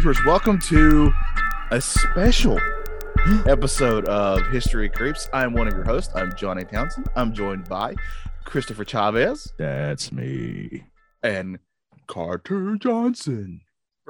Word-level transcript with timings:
creepers. 0.00 0.24
Welcome 0.24 0.58
to 0.60 1.12
a 1.70 1.78
special 1.78 2.58
episode 3.46 4.06
of 4.06 4.40
History 4.46 4.88
Creeps. 4.88 5.28
I'm 5.34 5.52
one 5.52 5.68
of 5.68 5.74
your 5.74 5.84
hosts. 5.84 6.14
I'm 6.14 6.34
Johnny 6.36 6.64
Townsend. 6.64 7.10
I'm 7.16 7.34
joined 7.34 7.68
by 7.68 7.96
Christopher 8.44 8.86
Chavez 8.86 9.52
That's 9.58 10.10
me. 10.10 10.84
and 11.22 11.58
Carter 12.06 12.76
Johnson. 12.76 13.60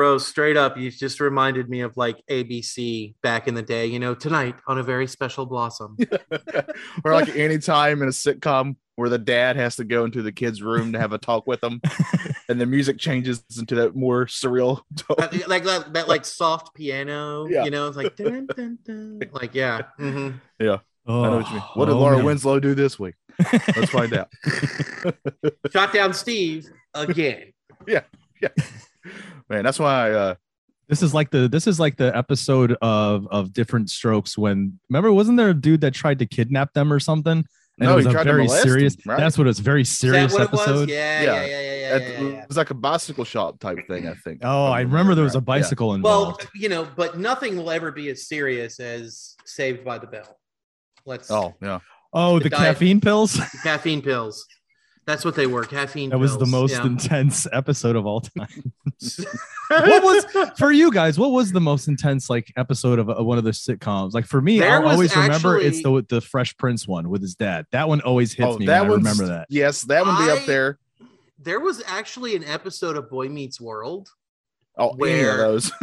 Bro, 0.01 0.17
straight 0.17 0.57
up, 0.57 0.79
you 0.79 0.91
just 0.91 1.21
reminded 1.21 1.69
me 1.69 1.83
of 1.83 1.95
like 1.95 2.23
ABC 2.31 3.17
back 3.23 3.47
in 3.49 3.53
the 3.53 3.61
day. 3.61 3.85
You 3.85 3.99
know, 3.99 4.15
tonight 4.15 4.55
on 4.67 4.79
a 4.79 4.83
very 4.83 5.07
special 5.07 5.45
blossom. 5.45 5.99
or 7.05 7.13
like 7.13 7.37
any 7.37 7.59
time 7.59 8.01
in 8.01 8.09
a 8.09 8.11
sitcom 8.11 8.77
where 8.97 9.11
the 9.11 9.19
dad 9.19 9.57
has 9.57 9.77
to 9.77 9.85
go 9.85 10.07
into 10.07 10.23
the 10.23 10.33
kid's 10.33 10.63
room 10.63 10.95
to 10.95 10.99
have 10.99 11.13
a 11.13 11.19
talk 11.19 11.47
with 11.47 11.61
them, 11.61 11.83
and 12.49 12.59
the 12.59 12.65
music 12.65 12.97
changes 12.97 13.45
into 13.59 13.75
that 13.75 13.95
more 13.95 14.25
surreal 14.25 14.81
tone. 14.97 15.17
like 15.19 15.47
like 15.47 15.65
that, 15.65 15.93
that 15.93 16.09
like 16.09 16.25
soft 16.41 16.75
piano. 16.75 17.47
Yeah. 17.47 17.65
You 17.65 17.71
know, 17.71 17.87
it's 17.87 17.99
like 17.99 18.17
dun, 18.17 18.47
dun, 18.57 18.79
dun. 18.83 19.21
like 19.33 19.55
yeah. 19.55 19.83
mhm. 19.99 20.41
Oh, 20.59 21.25
I 21.25 21.29
know 21.29 21.37
what 21.37 21.49
you 21.49 21.57
mean. 21.57 21.63
What 21.75 21.85
did 21.85 21.95
Laura 21.97 22.25
Winslow 22.25 22.59
do 22.59 22.75
this 22.75 22.99
week? 22.99 23.17
Let's 23.53 23.91
find 23.91 24.15
out. 24.15 24.31
Shot 25.71 25.93
down 25.93 26.15
Steve 26.15 26.71
again. 26.95 27.53
Man, 29.49 29.65
that's 29.65 29.79
why. 29.79 30.11
Uh, 30.13 30.35
This 30.89 31.03
is 31.03 31.15
like 31.15 31.31
the 31.31 31.49
this 31.49 31.67
is 31.67 31.79
like 31.79 31.97
the 31.97 32.17
episode 32.17 32.77
of 32.83 33.27
of 33.31 33.53
Diff'rent 33.53 33.89
Strokes 33.91 34.37
when 34.37 34.81
remember 34.89 35.13
wasn't 35.13 35.37
there 35.39 35.51
a 35.51 35.55
dude 35.55 35.81
that 35.83 35.95
tried 35.95 36.19
to 36.19 36.27
kidnap 36.27 36.73
them 36.73 36.93
or 36.93 36.99
something? 37.01 37.45
And 37.79 37.89
No, 37.89 37.93
it 37.93 37.97
was 37.97 38.05
he 38.07 38.11
a 38.11 38.13
tried 38.13 38.25
to 38.25 38.33
very 38.33 38.49
serious. 38.49 38.97
them, 38.97 39.03
right? 39.07 39.19
That's 39.19 39.39
what 39.39 39.47
it's 39.47 39.61
very 39.61 39.85
serious 39.85 40.33
what 40.33 40.43
it 40.43 40.53
was? 40.53 40.61
episode. 40.63 40.89
Yeah, 40.91 41.23
Yeah. 41.23 41.27
yeah, 41.27 41.47
yeah, 41.47 41.47
yeah, 41.47 41.61
yeah, 41.61 41.99
yeah, 41.99 42.21
yeah. 42.33 42.43
It 42.43 42.49
was 42.49 42.57
like 42.57 42.71
a 42.71 42.75
bicycle 42.75 43.25
shop 43.25 43.59
type 43.61 43.79
thing, 43.89 44.09
I 44.09 44.15
think. 44.15 44.41
Oh, 44.43 44.67
I 44.67 44.81
remember 44.81 45.15
there 45.15 45.25
was 45.25 45.37
a 45.37 45.41
bicycle 45.41 45.97
Yeah. 45.97 46.03
bicycle 46.03 46.27
Well, 46.27 46.39
you 46.55 46.69
know, 46.69 46.87
but 46.97 47.19
nothing 47.19 47.57
will 47.57 47.71
ever 47.71 47.91
be 47.93 48.11
as 48.11 48.27
serious 48.29 48.81
as 48.81 49.37
Saved 49.47 49.85
by 49.85 49.99
the 49.99 50.07
Bell. 50.09 50.37
Let's 51.07 51.31
Oh, 51.31 51.55
yeah. 51.63 51.79
oh, 52.13 52.39
the, 52.39 52.49
the 52.49 52.57
caffeine 52.57 53.01
pills. 53.01 53.41
caffeine 53.63 54.03
pills. 54.03 54.45
That's 55.11 55.25
what 55.25 55.35
they 55.35 55.49
were. 55.49 55.65
Caffeine. 55.65 56.11
That 56.11 56.19
was 56.19 56.39
the 56.39 56.47
most 56.47 56.71
Yeah. 56.71 56.87
intense 56.87 57.45
episode 57.53 57.97
of 57.97 58.07
all 58.07 58.21
time. 58.21 58.47
what 59.69 60.03
was 60.05 60.25
for 60.57 60.71
you 60.71 60.93
guys? 60.93 61.19
What 61.19 61.33
was 61.33 61.51
the 61.51 61.61
most 61.61 61.89
intense 61.89 62.31
like 62.31 62.53
episode 62.57 63.01
of 63.01 63.11
uh, 63.11 63.15
one 63.17 63.37
of 63.37 63.43
the 63.43 63.51
sitcoms? 63.51 64.13
Like 64.13 64.25
for 64.25 64.41
me, 64.41 64.61
There 64.61 64.77
I 64.77 64.79
was 64.79 64.93
always 64.93 65.17
remember 65.17 65.59
it's 65.59 65.83
the 65.83 66.07
the 66.09 66.21
Fresh 66.21 66.57
Prince 66.59 66.87
one 66.87 67.09
with 67.09 67.23
his 67.23 67.35
dad. 67.35 67.67
That 67.73 67.89
one 67.89 68.01
always 68.03 68.33
hits 68.33 68.55
oh, 68.55 68.59
me. 68.59 68.67
that 68.67 68.83
when 68.83 68.93
I 68.93 68.95
remember 68.95 69.27
that. 69.27 69.47
Yes, 69.51 69.83
that 69.83 70.07
would 70.07 70.17
be 70.19 70.31
I- 70.31 70.37
up 70.37 70.47
there. 70.47 70.79
there 71.41 71.59
was 71.59 71.83
actually 71.89 72.37
an 72.37 72.45
episode 72.45 72.97
of 72.97 73.11
Boy 73.11 73.29
Meets 73.29 73.61
World. 73.61 74.11
Oh, 74.81 74.95
where- 74.97 75.37
those. 75.37 75.71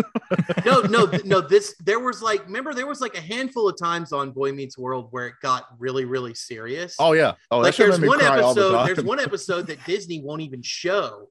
No, 0.65 0.81
no, 0.81 1.05
no. 1.23 1.39
This 1.39 1.75
there 1.79 1.99
was 1.99 2.21
like 2.21 2.43
remember 2.45 2.73
there 2.73 2.87
was 2.87 2.99
like 2.99 3.17
a 3.17 3.21
handful 3.21 3.69
of 3.69 3.77
times 3.79 4.11
on 4.11 4.31
Boy 4.31 4.51
Meets 4.51 4.77
World 4.77 5.07
where 5.11 5.27
it 5.27 5.35
got 5.41 5.65
really, 5.79 6.03
really 6.03 6.33
serious. 6.33 6.95
Oh 6.99 7.13
yeah. 7.13 7.35
Oh, 7.51 7.59
like 7.59 7.75
there's 7.77 7.99
one 8.01 8.21
all 8.25 8.53
the 8.53 8.61
episode. 8.61 8.85
There's 8.87 9.03
one 9.05 9.19
episode 9.21 9.67
that 9.67 9.83
Disney 9.85 10.21
won't 10.21 10.41
even 10.41 10.61
show 10.61 11.29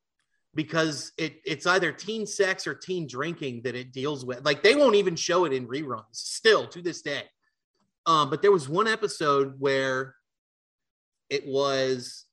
because 0.55 1.13
it 1.19 1.41
it's 1.45 1.67
either 1.67 1.93
teen 1.93 2.25
sex 2.27 2.67
or 2.67 2.75
teen 2.75 3.07
drinking 3.07 3.63
that 3.65 3.75
it 3.75 3.93
deals 3.93 4.25
with. 4.25 4.43
Like 4.45 4.63
they 4.63 4.75
won't 4.75 4.95
even 4.95 5.15
show 5.17 5.45
it 5.45 5.53
in 5.53 5.67
reruns 5.69 6.05
still 6.13 6.67
to 6.69 6.81
this 6.81 7.03
day. 7.03 7.25
Um, 8.07 8.31
but 8.31 8.41
there 8.41 8.53
was 8.53 8.69
one 8.69 8.89
episode 8.89 9.57
where 9.59 10.15
it 11.29 11.47
was 11.47 12.25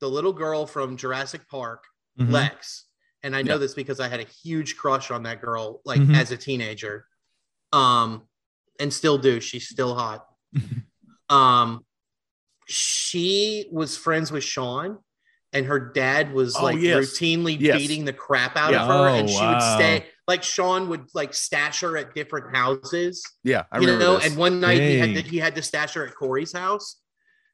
the 0.00 0.08
little 0.08 0.32
girl 0.32 0.66
from 0.66 0.96
Jurassic 0.96 1.46
Park, 1.48 1.84
Mhm. 2.18 2.32
Lex. 2.32 2.86
And 3.22 3.34
I 3.34 3.42
know 3.42 3.54
Yeah. 3.54 3.58
this 3.58 3.74
because 3.74 4.00
I 4.00 4.08
had 4.08 4.20
a 4.20 4.26
huge 4.44 4.76
crush 4.76 5.10
on 5.10 5.24
that 5.24 5.40
girl, 5.40 5.80
like 5.84 6.00
Mhm. 6.00 6.14
as 6.14 6.30
a 6.30 6.36
teenager. 6.36 7.06
Um, 7.72 8.28
and 8.80 8.92
still 8.92 9.18
do. 9.18 9.40
She's 9.40 9.68
still 9.68 9.94
hot. 9.94 10.24
um, 11.28 11.84
she 12.66 13.66
was 13.72 13.96
friends 13.96 14.30
with 14.30 14.44
Sean, 14.44 14.98
and 15.52 15.66
her 15.66 15.78
dad 15.80 16.32
was 16.32 16.54
Oh, 16.56 16.62
like 16.64 16.78
yes. 16.78 16.96
routinely 16.96 17.56
Yes. 17.58 17.78
beating 17.78 18.04
the 18.04 18.12
crap 18.12 18.56
out 18.56 18.72
Yeah. 18.72 18.82
of 18.82 18.88
her, 18.88 19.08
and 19.08 19.28
Oh, 19.28 19.32
she 19.32 19.36
wow. 19.38 19.52
would 19.54 19.62
stay 19.62 20.06
like 20.26 20.42
Sean 20.42 20.88
would 20.90 21.06
like 21.14 21.32
stash 21.32 21.80
her 21.80 21.96
at 21.96 22.14
different 22.14 22.54
houses, 22.54 23.24
yeah, 23.42 23.64
I 23.72 23.78
you 23.78 23.86
remember 23.86 24.04
know. 24.04 24.16
this. 24.18 24.26
And 24.26 24.36
one 24.36 24.60
night 24.60 24.82
he 24.82 24.98
had 24.98 25.14
to, 25.14 25.20
he 25.22 25.38
had 25.38 25.54
to 25.54 25.62
stash 25.62 25.94
her 25.94 26.06
at 26.06 26.14
Corey's 26.14 26.52
house, 26.52 26.96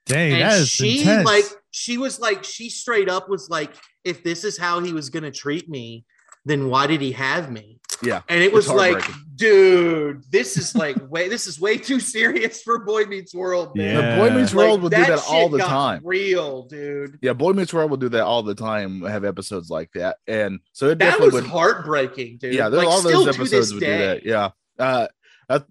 Dang, 0.06 0.32
and 0.32 0.42
that 0.42 0.60
is 0.60 0.69
she 0.69 1.00
intense. 1.00 1.25
like 1.26 1.44
she 1.70 1.98
was 1.98 2.20
like 2.20 2.44
she 2.44 2.69
straight 2.69 3.09
up 3.09 3.28
was 3.28 3.48
like, 3.50 3.72
if 4.04 4.22
this 4.22 4.44
is 4.44 4.59
how 4.59 4.81
he 4.81 4.92
was 4.92 5.10
gonna 5.10 5.31
treat 5.31 5.69
me, 5.69 6.04
then 6.44 6.69
why 6.69 6.87
did 6.87 7.00
he 7.00 7.12
have 7.12 7.50
me? 7.50 7.81
Yeah, 8.03 8.22
And 8.28 8.43
it 8.43 8.53
was 8.53 8.69
like, 8.69 9.03
dude, 9.37 10.25
this 10.31 10.56
is 10.56 10.75
like 10.75 10.97
way 11.10 11.28
this 11.28 11.47
is 11.47 11.60
way 11.60 11.78
too 11.78 12.00
serious 12.00 12.60
for 12.60 12.84
Boy 12.84 13.04
Meets 13.04 13.34
World. 13.34 13.75
Man. 13.76 13.94
Yeah. 13.94 14.16
the 14.16 14.22
Boy 14.22 14.37
Meets 14.37 14.53
Like, 14.53 14.66
World 14.66 14.82
would 14.82 14.93
do 14.93 15.04
that 15.04 15.25
all 15.31 15.48
the 15.48 15.59
got 15.59 15.69
time. 15.69 16.00
Real, 16.04 16.64
dude. 16.64 17.19
Yeah, 17.22 17.32
Boy 17.34 17.53
Meets 17.53 17.72
World 17.72 17.91
will 17.91 17.97
do 17.97 18.09
that 18.10 18.25
all 18.25 18.43
the 18.43 18.54
time. 18.54 19.00
Have 19.03 19.25
episodes 19.25 19.70
like 19.70 19.91
that, 19.94 20.16
and 20.26 20.59
so 20.72 20.87
it 20.87 20.98
That 20.98 21.12
definitely 21.12 21.26
was 21.26 21.34
would. 21.34 21.44
heartbreaking, 21.47 22.38
dude. 22.38 22.54
Yeah, 22.54 22.69
there 22.69 22.81
like, 22.81 22.88
all 22.88 23.00
those 23.00 23.25
to 23.25 23.31
episodes 23.31 23.72
would 23.72 23.81
do 23.81 23.87
day. 23.87 23.98
that. 23.98 24.26
Yeah, 24.26 24.50
uh, 24.78 25.06
that 25.48 25.64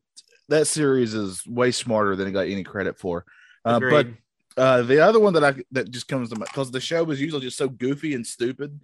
that 0.50 0.66
series 0.68 1.14
is 1.14 1.46
way 1.46 1.72
smarter 1.72 2.16
than 2.16 2.28
it 2.28 2.32
got 2.32 2.48
any 2.48 2.64
credit 2.64 2.98
for. 2.98 3.26
Uh, 3.66 3.80
but 3.80 3.86
Agreed. 4.00 4.18
Uh, 4.58 4.82
the 4.84 5.00
other 5.00 5.20
one 5.20 5.34
that 5.34 5.44
I 5.44 5.54
that 5.72 5.92
just 5.92 6.08
comes 6.08 6.30
to 6.30 6.38
my 6.40 6.46
because 6.46 6.72
the 6.72 6.80
show 6.82 7.04
was 7.04 7.20
usually 7.22 7.42
just 7.42 7.58
so 7.58 7.68
goofy 7.70 8.14
and 8.14 8.26
stupid. 8.26 8.80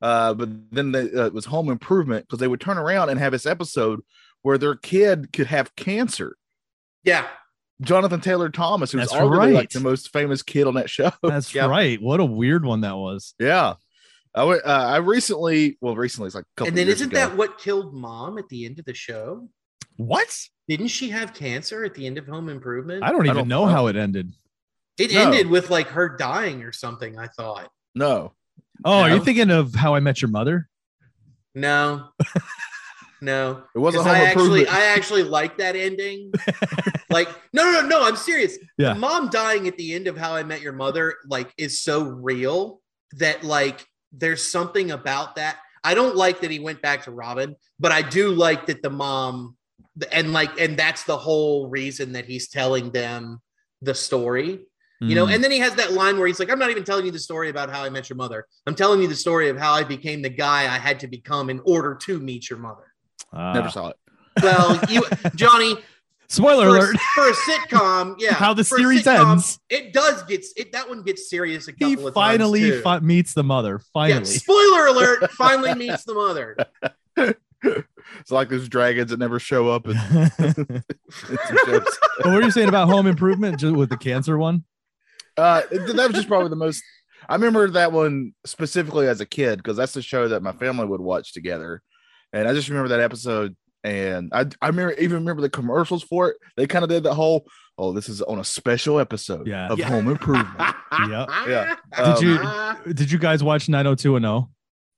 Uh, 0.00 0.34
but 0.34 0.48
then 0.72 0.90
they, 0.92 1.02
uh, 1.12 1.26
it 1.26 1.32
was 1.34 1.44
Home 1.46 1.68
Improvement 1.70 2.26
because 2.26 2.40
they 2.40 2.48
would 2.48 2.60
turn 2.60 2.76
around 2.78 3.08
and 3.08 3.20
have 3.20 3.30
this 3.32 3.46
episode 3.46 4.00
where 4.42 4.58
their 4.58 4.74
kid 4.74 5.32
could 5.32 5.46
have 5.46 5.74
cancer. 5.76 6.36
yeah, 7.04 7.28
Jonathan 7.80 8.20
Taylor 8.20 8.48
Thomas, 8.48 8.90
who's 8.92 9.02
That's 9.02 9.12
arguably 9.12 9.38
right. 9.38 9.54
like 9.54 9.70
the 9.70 9.80
most 9.80 10.12
famous 10.12 10.42
kid 10.42 10.66
on 10.66 10.74
that 10.74 10.90
show. 10.90 11.12
That's 11.22 11.54
Yep. 11.54 11.70
right. 11.70 12.00
What 12.02 12.18
a 12.20 12.24
weird 12.24 12.64
one 12.64 12.80
that 12.82 12.96
was. 12.96 13.34
yeah, 13.38 13.74
I 14.34 14.42
went, 14.44 14.62
uh, 14.64 14.68
I 14.68 14.96
recently, 14.96 15.78
well, 15.80 15.94
recently 15.94 16.26
it's 16.26 16.34
like 16.34 16.44
a 16.44 16.54
couple. 16.56 16.68
and 16.68 16.76
then 16.76 16.86
years 16.86 16.96
isn't 17.00 17.12
ago. 17.12 17.20
that 17.28 17.36
what 17.36 17.58
killed 17.58 17.94
mom 17.94 18.38
at 18.38 18.48
the 18.48 18.66
end 18.66 18.78
of 18.80 18.84
the 18.84 18.94
show? 18.94 19.48
What? 19.98 20.36
Didn't 20.68 20.88
she 20.88 21.10
have 21.10 21.32
cancer 21.34 21.84
at 21.84 21.94
the 21.94 22.06
end 22.06 22.18
of 22.18 22.26
Home 22.26 22.48
Improvement? 22.48 23.04
I 23.04 23.10
don't 23.12 23.24
even 23.26 23.36
don't 23.36 23.48
know 23.48 23.66
know. 23.66 23.70
how 23.70 23.86
it 23.88 23.94
ended. 23.96 24.32
It 24.98 25.12
No. 25.12 25.20
ended 25.26 25.48
with 25.48 25.70
like 25.70 25.88
her 25.88 26.16
dying 26.16 26.62
or 26.64 26.72
something. 26.72 27.18
I 27.18 27.26
thought. 27.28 27.70
no? 27.94 28.32
Oh, 28.84 29.00
are 29.02 29.10
you 29.10 29.22
thinking 29.22 29.50
of 29.50 29.74
How 29.74 29.94
I 29.94 30.00
Met 30.00 30.20
Your 30.22 30.30
Mother? 30.30 30.68
No, 31.54 32.08
no. 33.20 33.62
It 33.74 33.78
wasn't 33.78 34.04
'Cause 34.04 34.12
Home 34.12 34.22
I 34.22 34.26
actually, 34.26 34.66
I 34.66 34.84
actually 34.86 35.22
like 35.22 35.58
that 35.58 35.76
ending. 35.76 36.32
like, 37.10 37.28
no, 37.52 37.70
no, 37.70 37.86
no, 37.86 38.02
I'm 38.04 38.16
serious. 38.16 38.58
Yeah. 38.78 38.94
The 38.94 38.98
mom 38.98 39.28
dying 39.30 39.68
at 39.68 39.76
the 39.76 39.94
end 39.94 40.08
of 40.08 40.16
How 40.16 40.34
I 40.34 40.42
Met 40.42 40.62
Your 40.62 40.72
Mother, 40.72 41.16
like, 41.28 41.52
is 41.56 41.80
so 41.80 42.02
real 42.02 42.80
that 43.18 43.44
like 43.44 43.86
there's 44.12 44.42
something 44.44 44.90
about 44.90 45.36
that. 45.36 45.58
I 45.84 45.94
don't 45.94 46.16
like 46.16 46.40
that 46.40 46.50
he 46.50 46.58
went 46.58 46.80
back 46.82 47.04
to 47.04 47.10
Robin, 47.10 47.54
but 47.78 47.92
I 47.92 48.02
do 48.02 48.30
like 48.30 48.66
that 48.66 48.82
the 48.82 48.90
mom 48.90 49.56
and 50.10 50.32
like, 50.32 50.58
and 50.60 50.76
that's 50.76 51.04
the 51.04 51.18
whole 51.18 51.68
reason 51.68 52.12
that 52.14 52.24
he's 52.24 52.48
telling 52.48 52.90
them 52.90 53.40
the 53.82 53.94
story. 53.94 54.60
You 55.02 55.14
know, 55.16 55.26
Mm. 55.26 55.34
and 55.34 55.44
then 55.44 55.50
he 55.50 55.58
has 55.58 55.74
that 55.74 55.92
line 55.92 56.16
where 56.16 56.26
he's 56.28 56.38
like, 56.38 56.50
I'm 56.50 56.58
not 56.58 56.70
even 56.70 56.84
telling 56.84 57.04
you 57.04 57.10
the 57.12 57.18
story 57.18 57.48
about 57.50 57.70
how 57.70 57.82
I 57.82 57.90
met 57.90 58.08
your 58.08 58.16
mother. 58.16 58.46
I'm 58.66 58.74
telling 58.74 59.02
you 59.02 59.08
the 59.08 59.16
story 59.16 59.48
of 59.48 59.56
how 59.58 59.72
I 59.72 59.82
became 59.84 60.22
the 60.22 60.28
guy 60.30 60.62
I 60.62 60.78
had 60.78 61.00
to 61.00 61.08
become 61.08 61.50
in 61.50 61.60
order 61.64 61.94
to 62.02 62.20
meet 62.20 62.48
your 62.48 62.58
mother. 62.60 62.92
Ah. 63.32 63.52
Never 63.52 63.68
saw 63.68 63.88
it. 63.88 63.96
Well, 64.42 64.78
you, 64.88 65.02
Johnny, 65.34 65.76
Spoiler 66.28 66.64
for, 66.70 66.76
alert. 66.76 66.94
a, 66.94 66.98
for 67.14 67.28
a 67.28 67.32
sitcom, 67.34 68.14
yeah, 68.18 68.32
How 68.34 68.54
the 68.54 68.64
series 68.64 69.02
sitcom, 69.02 69.32
ends. 69.32 69.58
It 69.68 69.92
does 69.92 70.22
get 70.22 70.44
it. 70.56 70.72
That 70.72 70.88
one 70.88 71.02
gets 71.02 71.28
serious 71.28 71.68
a 71.68 71.72
couple 71.72 71.88
He 71.88 71.94
of 72.06 72.14
finally 72.14 72.60
times 72.60 72.72
too. 72.74 72.80
fi- 72.82 73.00
meets 73.00 73.34
the 73.34 73.42
mother. 73.44 73.80
yeah, 73.80 73.90
Finally. 73.92 74.24
spoiler 74.26 74.86
alert! 74.86 75.30
Finally 75.32 75.74
meets 75.74 76.04
the 76.04 76.14
mother. 76.14 76.56
It's 77.16 78.30
like 78.30 78.48
those 78.48 78.68
dragons 78.68 79.10
that 79.10 79.18
never 79.18 79.38
show 79.38 79.68
up. 79.68 79.86
And, 79.86 79.98
what 82.22 82.24
were 82.26 82.42
you 82.42 82.50
saying 82.50 82.68
about 82.68 82.88
Home 82.88 83.06
Improvement 83.06 83.58
just 83.58 83.74
with 83.74 83.90
the 83.90 83.96
cancer 83.96 84.38
one? 84.38 84.64
Uh, 85.36 85.62
that 85.70 86.06
was 86.08 86.12
just 86.14 86.28
probably 86.28 86.48
the 86.50 86.56
most. 86.56 86.82
I 87.28 87.34
remember 87.34 87.68
that 87.70 87.92
one 87.92 88.32
specifically 88.44 89.06
as 89.06 89.20
a 89.20 89.26
kid 89.26 89.58
because 89.58 89.76
that's 89.76 89.92
the 89.92 90.02
show 90.02 90.28
that 90.28 90.42
my 90.42 90.52
family 90.52 90.86
would 90.86 91.00
watch 91.00 91.32
together, 91.32 91.82
and 92.32 92.48
I 92.48 92.52
just 92.54 92.68
remember 92.68 92.88
that 92.88 93.00
episode. 93.00 93.56
And 93.84 94.30
I, 94.32 94.46
I 94.60 94.68
remember 94.68 94.92
even 94.94 95.18
remember 95.18 95.42
the 95.42 95.50
commercials 95.50 96.04
for 96.04 96.28
it. 96.28 96.36
They 96.56 96.68
kind 96.68 96.84
of 96.84 96.88
did 96.88 97.02
the 97.02 97.14
whole, 97.14 97.46
oh, 97.76 97.92
this 97.92 98.08
is 98.08 98.22
on 98.22 98.38
a 98.38 98.44
special 98.44 99.00
episode 99.00 99.48
Yeah. 99.48 99.68
of 99.70 99.78
Yeah. 99.78 99.88
Home 99.88 100.08
Improvement. 100.08 100.56
Yep. 101.08 101.28
Yeah. 101.48 101.74
Did 101.96 102.20
you- 102.22 102.34
Uh, 102.36 102.74
Did 102.92 103.10
you 103.10 103.18
guys 103.18 103.42
watch 103.42 103.68
90210? 103.68 104.48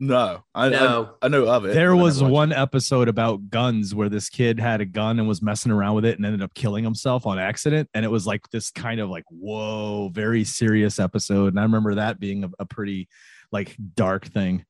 No, 0.00 0.44
I, 0.54 0.68
no. 0.68 1.14
I, 1.22 1.26
I 1.26 1.28
know 1.28 1.46
of 1.46 1.64
it. 1.64 1.74
There 1.74 1.94
was 1.94 2.20
never 2.20 2.32
watched 2.32 2.34
one 2.34 2.52
episode 2.52 3.08
about 3.08 3.50
guns 3.50 3.94
where 3.94 4.08
this 4.08 4.28
kid 4.28 4.60
had 4.60 4.80
a 4.80 4.84
gun 4.84 5.18
and 5.18 5.26
was 5.28 5.42
messing 5.42 5.72
around 5.72 5.94
with 5.94 6.04
it 6.04 6.16
and 6.16 6.26
ended 6.26 6.42
up 6.42 6.54
killing 6.54 6.84
himself 6.84 7.26
on 7.26 7.38
accident. 7.38 7.88
And 7.94 8.04
it 8.04 8.10
was 8.10 8.26
like 8.26 8.48
this 8.50 8.70
kind 8.70 9.00
of 9.00 9.10
like, 9.10 9.24
whoa, 9.30 10.10
very 10.10 10.44
serious 10.44 10.98
episode. 10.98 11.48
And 11.48 11.60
I 11.60 11.62
remember 11.62 11.94
that 11.96 12.20
being 12.20 12.44
a, 12.44 12.50
a 12.58 12.66
pretty 12.66 13.08
like 13.52 13.76
dark 13.94 14.26
thing. 14.26 14.64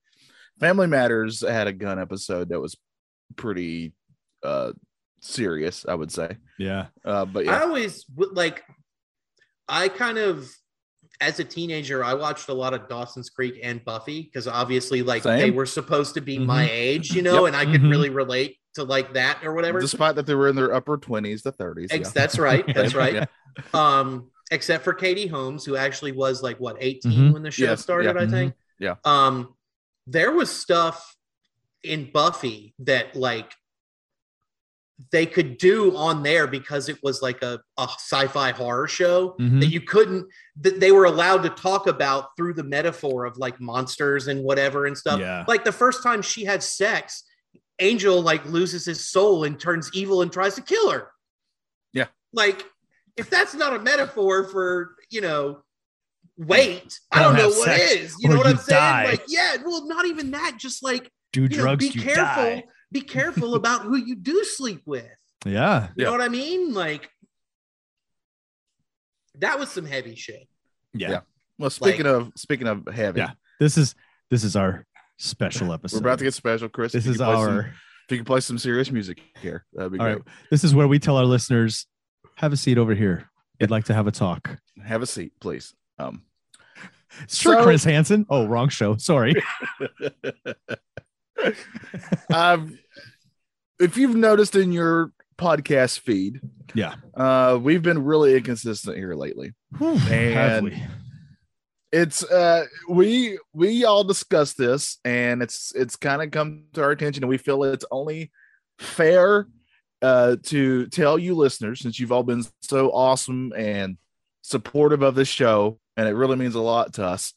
Family 0.60 0.86
Matters 0.86 1.40
had 1.46 1.66
a 1.66 1.72
gun 1.72 1.98
episode 1.98 2.50
that 2.50 2.60
was 2.60 2.76
pretty 3.36 3.92
uh 4.42 4.72
serious, 5.20 5.86
I 5.88 5.94
would 5.94 6.12
say. 6.12 6.36
Yeah. 6.58 6.86
Uh, 7.04 7.24
but 7.24 7.48
I 7.48 7.62
always 7.62 8.04
like. 8.16 8.62
I 9.66 9.88
kind 9.88 10.18
of, 10.18 10.54
as 11.20 11.38
a 11.40 11.44
teenager, 11.44 12.02
I 12.04 12.14
watched 12.14 12.48
a 12.48 12.54
lot 12.54 12.74
of 12.74 12.88
Dawson's 12.88 13.30
Creek 13.30 13.58
and 13.62 13.84
Buffy 13.84 14.22
because 14.22 14.48
obviously, 14.48 15.02
like, 15.02 15.22
Same. 15.22 15.38
they 15.38 15.50
were 15.50 15.66
supposed 15.66 16.14
to 16.14 16.20
be 16.20 16.38
Mhm. 16.38 16.46
my 16.46 16.68
age, 16.70 17.12
you 17.14 17.22
know, 17.22 17.46
and 17.46 17.54
I 17.56 17.64
could 17.64 17.82
Mhm. 17.82 17.90
really 17.90 18.10
relate 18.10 18.58
to 18.74 18.82
like 18.84 19.12
that 19.14 19.38
or 19.44 19.54
whatever. 19.54 19.78
despite 19.80 20.16
that 20.16 20.26
they 20.26 20.34
were 20.34 20.48
in 20.48 20.56
their 20.56 20.74
upper 20.74 20.96
twenties, 20.96 21.42
the 21.42 21.52
thirties. 21.52 21.88
Ex- 21.92 22.10
That's 22.10 22.38
right. 22.38 22.64
That's 22.74 22.94
right. 22.94 23.14
Yeah. 23.14 23.26
Um, 23.72 24.30
except 24.50 24.82
for 24.82 24.92
Katie 24.92 25.28
Holmes, 25.28 25.64
who 25.64 25.76
actually 25.76 26.10
was 26.12 26.42
like 26.42 26.58
what 26.58 26.76
18 26.80 27.30
Mhm. 27.30 27.32
when 27.34 27.42
the 27.44 27.50
show 27.52 27.64
Yes, 27.66 27.82
started, 27.82 28.16
yeah. 28.16 28.22
I 28.22 28.26
think. 28.26 28.54
Yeah. 28.80 28.96
Um, 29.04 29.54
there 30.08 30.32
was 30.32 30.50
stuff 30.50 31.14
in 31.84 32.10
Buffy 32.10 32.74
that 32.80 33.14
like 33.14 33.54
they 35.10 35.26
could 35.26 35.58
do 35.58 35.96
on 35.96 36.22
there 36.22 36.46
because 36.46 36.88
it 36.88 36.96
was 37.02 37.20
like 37.20 37.42
a, 37.42 37.60
a 37.78 37.82
sci-fi 37.82 38.52
horror 38.52 38.86
show 38.86 39.34
Mhm. 39.40 39.60
that 39.60 39.66
you 39.66 39.80
couldn't 39.80 40.26
that 40.60 40.78
they 40.78 40.92
were 40.92 41.04
allowed 41.04 41.42
to 41.42 41.48
talk 41.50 41.88
about 41.88 42.28
through 42.36 42.54
the 42.54 42.62
metaphor 42.62 43.24
of 43.24 43.36
like 43.36 43.60
monsters 43.60 44.28
and 44.28 44.44
whatever 44.44 44.86
and 44.86 44.96
stuff. 44.96 45.18
Yeah. 45.18 45.44
Like 45.48 45.64
the 45.64 45.72
first 45.72 46.02
time 46.04 46.22
she 46.22 46.44
had 46.44 46.62
sex, 46.62 47.24
Angel 47.80 48.22
like 48.22 48.44
loses 48.46 48.84
his 48.84 49.04
soul 49.08 49.42
and 49.42 49.58
turns 49.58 49.90
evil 49.94 50.22
and 50.22 50.32
tries 50.32 50.54
to 50.54 50.62
kill 50.62 50.90
her. 50.90 51.08
Yeah. 51.92 52.06
Like 52.32 52.64
if 53.16 53.28
that's 53.28 53.54
not 53.54 53.74
a 53.74 53.80
metaphor 53.80 54.46
for, 54.48 54.94
you 55.10 55.20
know, 55.22 55.62
wait, 56.36 56.98
I 57.10 57.22
Don't 57.22 57.36
know 57.36 57.48
what 57.48 57.80
is. 57.80 58.14
You 58.20 58.28
know 58.28 58.36
what 58.36 58.46
I'm 58.46 58.56
saying? 58.58 59.06
Like, 59.10 59.22
yeah, 59.28 59.56
well, 59.64 59.86
not 59.88 60.06
even 60.06 60.30
that, 60.32 60.56
just 60.58 60.82
like 60.84 61.10
Do 61.32 61.42
you 61.42 61.48
know, 61.48 61.56
drugs, 61.56 61.88
be 61.92 62.00
careful. 62.00 62.24
die. 62.44 62.64
Be 62.94 63.02
careful 63.02 63.54
about 63.56 63.82
who 63.82 63.96
you 63.96 64.14
do 64.16 64.42
sleep 64.44 64.80
with. 64.86 65.04
Yeah. 65.44 65.88
You 65.88 65.92
Yeah. 65.96 66.04
know 66.06 66.12
what 66.12 66.22
I 66.22 66.28
mean? 66.30 66.72
Like 66.72 67.10
that 69.40 69.58
was 69.58 69.70
some 69.70 69.84
heavy 69.84 70.14
shit. 70.14 70.48
Yeah. 70.94 71.10
Yeah. 71.10 71.20
Well, 71.58 71.70
speaking 71.70 72.06
of 72.06 72.32
speaking 72.36 72.66
of 72.68 72.86
heavy, 72.90 73.20
Yeah. 73.20 73.32
This 73.60 73.76
is 73.76 73.94
this 74.30 74.44
is 74.44 74.56
our 74.56 74.86
special 75.18 75.72
episode. 75.72 76.02
we're 76.02 76.08
about 76.08 76.18
to 76.20 76.24
get 76.24 76.34
special, 76.34 76.68
Chris. 76.68 76.92
this 76.92 77.06
is 77.06 77.16
could 77.18 77.24
play 77.26 77.34
some- 77.34 77.54
our 77.54 77.60
if 78.06 78.10
you 78.10 78.16
could 78.18 78.26
play 78.26 78.40
some 78.40 78.58
serious 78.58 78.90
music 78.90 79.22
here, 79.40 79.64
that'd 79.72 79.92
be 79.92 79.98
all 79.98 80.04
great. 80.06 80.14
right. 80.16 80.24
This 80.50 80.62
is 80.64 80.74
where 80.74 80.86
we 80.88 80.98
tell 80.98 81.16
our 81.16 81.24
listeners, 81.24 81.86
have 82.36 82.52
a 82.52 82.56
seat 82.56 82.76
over 82.78 82.94
here. 82.94 83.28
We'd 83.60 83.70
like 83.70 83.84
to 83.86 83.94
have 83.94 84.06
a 84.06 84.10
talk. 84.12 84.58
Have 84.84 85.02
a 85.02 85.06
seat, 85.06 85.32
please. 85.40 85.74
Um, 85.98 86.22
Sure, 87.28 87.58
So- 87.58 87.62
Chris 87.62 87.84
Hansen. 87.84 88.26
Oh, 88.28 88.46
wrong 88.46 88.68
show. 88.68 88.96
Sorry. 88.96 89.34
um, 92.32 92.76
if 93.84 93.96
you've 93.96 94.16
noticed 94.16 94.56
in 94.56 94.72
your 94.72 95.12
podcast 95.38 96.00
feed, 96.00 96.40
Yeah. 96.74 96.94
uh, 97.14 97.58
we've 97.60 97.82
been 97.82 98.02
really 98.04 98.34
inconsistent 98.36 98.96
here 98.96 99.14
lately. 99.14 99.52
Have 99.78 100.10
And- 100.10 100.64
we? 100.64 100.82
It's 101.92 102.24
uh, 102.24 102.64
we 102.88 103.38
we 103.52 103.84
all 103.84 104.02
discussed 104.02 104.58
this, 104.58 104.98
and 105.04 105.40
it's 105.42 105.72
it's 105.76 105.94
kind 105.94 106.22
of 106.22 106.32
come 106.32 106.64
to 106.72 106.82
our 106.82 106.90
attention, 106.90 107.22
and 107.22 107.28
we 107.30 107.38
feel 107.38 107.62
it's 107.62 107.84
only 107.92 108.32
fair 108.80 109.46
uh, 110.02 110.34
to 110.46 110.88
tell 110.88 111.16
you 111.20 111.36
listeners, 111.36 111.78
since 111.80 112.00
you've 112.00 112.10
all 112.10 112.24
been 112.24 112.44
so 112.62 112.90
awesome 112.90 113.52
and 113.56 113.96
supportive 114.42 115.02
of 115.02 115.14
this 115.14 115.28
show, 115.28 115.78
and 115.96 116.08
it 116.08 116.14
really 116.16 116.34
means 116.34 116.56
a 116.56 116.60
lot 116.60 116.94
to 116.94 117.04
us. 117.04 117.32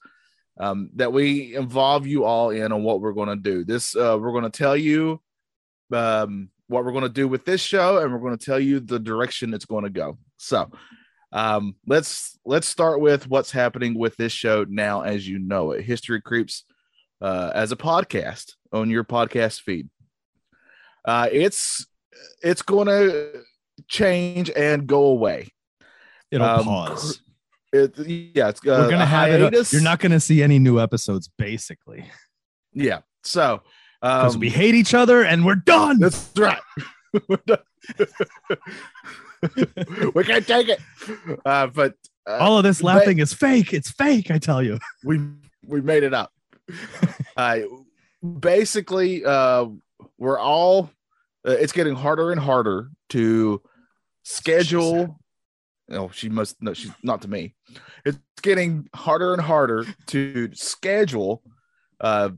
Um, 0.60 0.90
that 0.96 1.14
we 1.14 1.56
involve 1.56 2.08
you 2.08 2.24
all 2.26 2.50
in 2.50 2.72
on 2.72 2.82
what 2.82 3.00
we're 3.00 3.14
going 3.14 3.30
to 3.30 3.36
do. 3.36 3.64
This 3.64 3.96
uh, 3.96 4.18
we're 4.20 4.32
going 4.32 4.44
to 4.44 4.50
tell 4.50 4.76
you 4.76 5.22
um, 5.94 6.50
what 6.68 6.84
we're 6.86 6.92
going 6.92 7.04
to 7.04 7.10
do 7.10 7.28
with 7.28 7.46
this 7.46 7.62
show, 7.62 8.00
and 8.00 8.12
we're 8.12 8.20
going 8.20 8.38
to 8.38 8.46
tell 8.46 8.60
you 8.60 8.80
the 8.80 9.00
direction 9.00 9.54
it's 9.54 9.66
going 9.66 9.84
to 9.84 9.90
go. 9.90 10.18
So, 10.38 10.70
um, 11.32 11.76
let's 11.86 12.38
let's 12.46 12.68
start 12.68 13.02
with 13.02 13.28
what's 13.28 13.52
happening 13.52 13.98
with 13.98 14.16
this 14.18 14.32
show 14.32 14.66
now, 14.68 15.02
as 15.02 15.28
you 15.28 15.40
know 15.40 15.72
it. 15.72 15.84
History 15.84 16.22
Creeps 16.22 16.64
uh, 17.22 17.52
as 17.54 17.72
a 17.72 17.76
podcast 17.76 18.54
on 18.72 18.90
your 18.90 19.04
podcast 19.04 19.62
feed. 19.62 19.90
Uh, 21.06 21.30
it's 21.32 21.86
it's 22.44 22.62
going 22.62 22.88
to 22.88 23.42
change 23.88 24.50
and 24.56 24.88
go 24.88 25.06
away. 25.06 25.50
It'll 26.32 26.48
um, 26.48 26.64
pause. 26.64 27.22
It, 27.74 27.98
yeah, 28.00 28.50
it's 28.50 28.60
uh, 28.62 28.80
We're 28.80 28.90
gonna 28.90 29.04
a 29.04 29.06
have 29.06 29.30
it. 29.30 29.72
You're 29.72 29.82
not 29.82 30.00
gonna 30.00 30.20
see 30.20 30.42
any 30.42 30.58
new 30.60 30.80
episodes, 30.80 31.30
basically, 31.38 32.10
Yeah. 32.74 33.00
So 33.24 33.62
because 34.02 34.36
um, 34.36 34.40
we 34.40 34.50
hate 34.50 34.76
each 34.76 34.94
other 34.94 35.24
and 35.24 35.46
we're 35.46 35.56
done. 35.56 36.00
That's 36.00 36.32
right. 36.38 36.62
We're 37.28 37.40
done. 37.48 37.58
we 40.14 40.24
can't 40.24 40.46
take 40.46 40.70
it. 40.70 40.80
Uh, 41.46 41.68
but 41.68 41.96
uh, 42.28 42.38
All 42.40 42.58
of 42.58 42.64
this 42.64 42.84
laughing 42.84 43.20
is 43.20 43.34
fake. 43.34 43.74
It's 43.74 43.90
fake. 43.90 44.30
I 44.30 44.38
tell 44.38 44.62
you. 44.62 44.78
we 45.04 45.20
we 45.66 45.82
made 45.82 46.04
it 46.04 46.14
up. 46.14 46.32
uh, 47.38 47.60
basically, 48.40 49.24
uh, 49.26 49.68
we're 50.18 50.40
all. 50.40 50.92
Uh, 51.48 51.52
it's 51.52 51.72
getting 51.72 51.96
harder 51.96 52.32
and 52.32 52.40
harder 52.40 52.90
to 53.10 53.62
schedule. 54.24 55.20
No, 55.88 56.10
she 56.10 56.28
must. 56.28 56.62
No, 56.62 56.74
she's 56.74 56.92
not 57.04 57.22
to 57.22 57.30
me. 57.30 57.56
It's 58.06 58.20
getting 58.42 58.90
harder 58.94 59.34
and 59.34 59.42
harder 59.42 59.86
to 60.08 60.50
schedule 60.54 61.42
uh, 62.02 62.30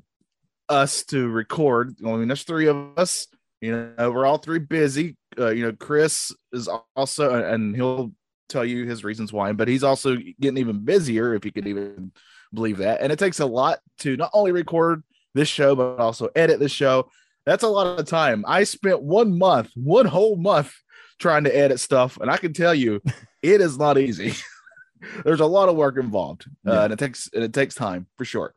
us 0.69 1.03
to 1.05 1.27
record. 1.27 1.95
I 2.05 2.11
mean, 2.11 2.27
there's 2.27 2.43
three 2.43 2.67
of 2.67 2.97
us. 2.97 3.27
You 3.61 3.93
know, 3.97 4.11
we're 4.11 4.25
all 4.25 4.37
three 4.37 4.59
busy. 4.59 5.17
Uh, 5.37 5.49
you 5.49 5.63
know, 5.65 5.73
Chris 5.73 6.33
is 6.53 6.69
also, 6.95 7.43
and 7.43 7.75
he'll 7.75 8.11
tell 8.47 8.63
you 8.65 8.85
his 8.85 9.03
reasons 9.03 9.33
why, 9.33 9.51
but 9.51 9.67
he's 9.67 9.83
also 9.83 10.15
getting 10.39 10.57
even 10.57 10.85
busier, 10.85 11.33
if 11.33 11.45
you 11.45 11.51
could 11.51 11.67
even 11.67 12.11
believe 12.53 12.77
that. 12.77 13.01
And 13.01 13.11
it 13.11 13.19
takes 13.19 13.39
a 13.39 13.45
lot 13.45 13.79
to 13.99 14.15
not 14.17 14.31
only 14.33 14.51
record 14.51 15.03
this 15.35 15.47
show, 15.47 15.75
but 15.75 15.99
also 15.99 16.29
edit 16.35 16.59
this 16.59 16.71
show. 16.71 17.09
That's 17.45 17.63
a 17.63 17.67
lot 17.67 17.99
of 17.99 18.05
time. 18.05 18.43
I 18.47 18.63
spent 18.63 19.01
one 19.01 19.37
month, 19.37 19.71
one 19.75 20.05
whole 20.05 20.35
month 20.35 20.73
trying 21.19 21.43
to 21.43 21.55
edit 21.55 21.79
stuff, 21.79 22.17
and 22.21 22.31
I 22.31 22.37
can 22.37 22.53
tell 22.53 22.73
you, 22.73 23.01
it 23.41 23.61
is 23.61 23.77
not 23.77 23.97
easy. 23.97 24.33
There's 25.23 25.39
a 25.39 25.45
lot 25.45 25.69
of 25.69 25.75
work 25.75 25.97
involved, 25.97 26.45
uh, 26.67 26.71
Yeah. 26.71 26.83
and 26.85 26.93
it 26.93 26.99
takes 26.99 27.29
and 27.33 27.43
it 27.43 27.53
takes 27.53 27.75
time 27.75 28.07
for 28.17 28.25
sure. 28.25 28.53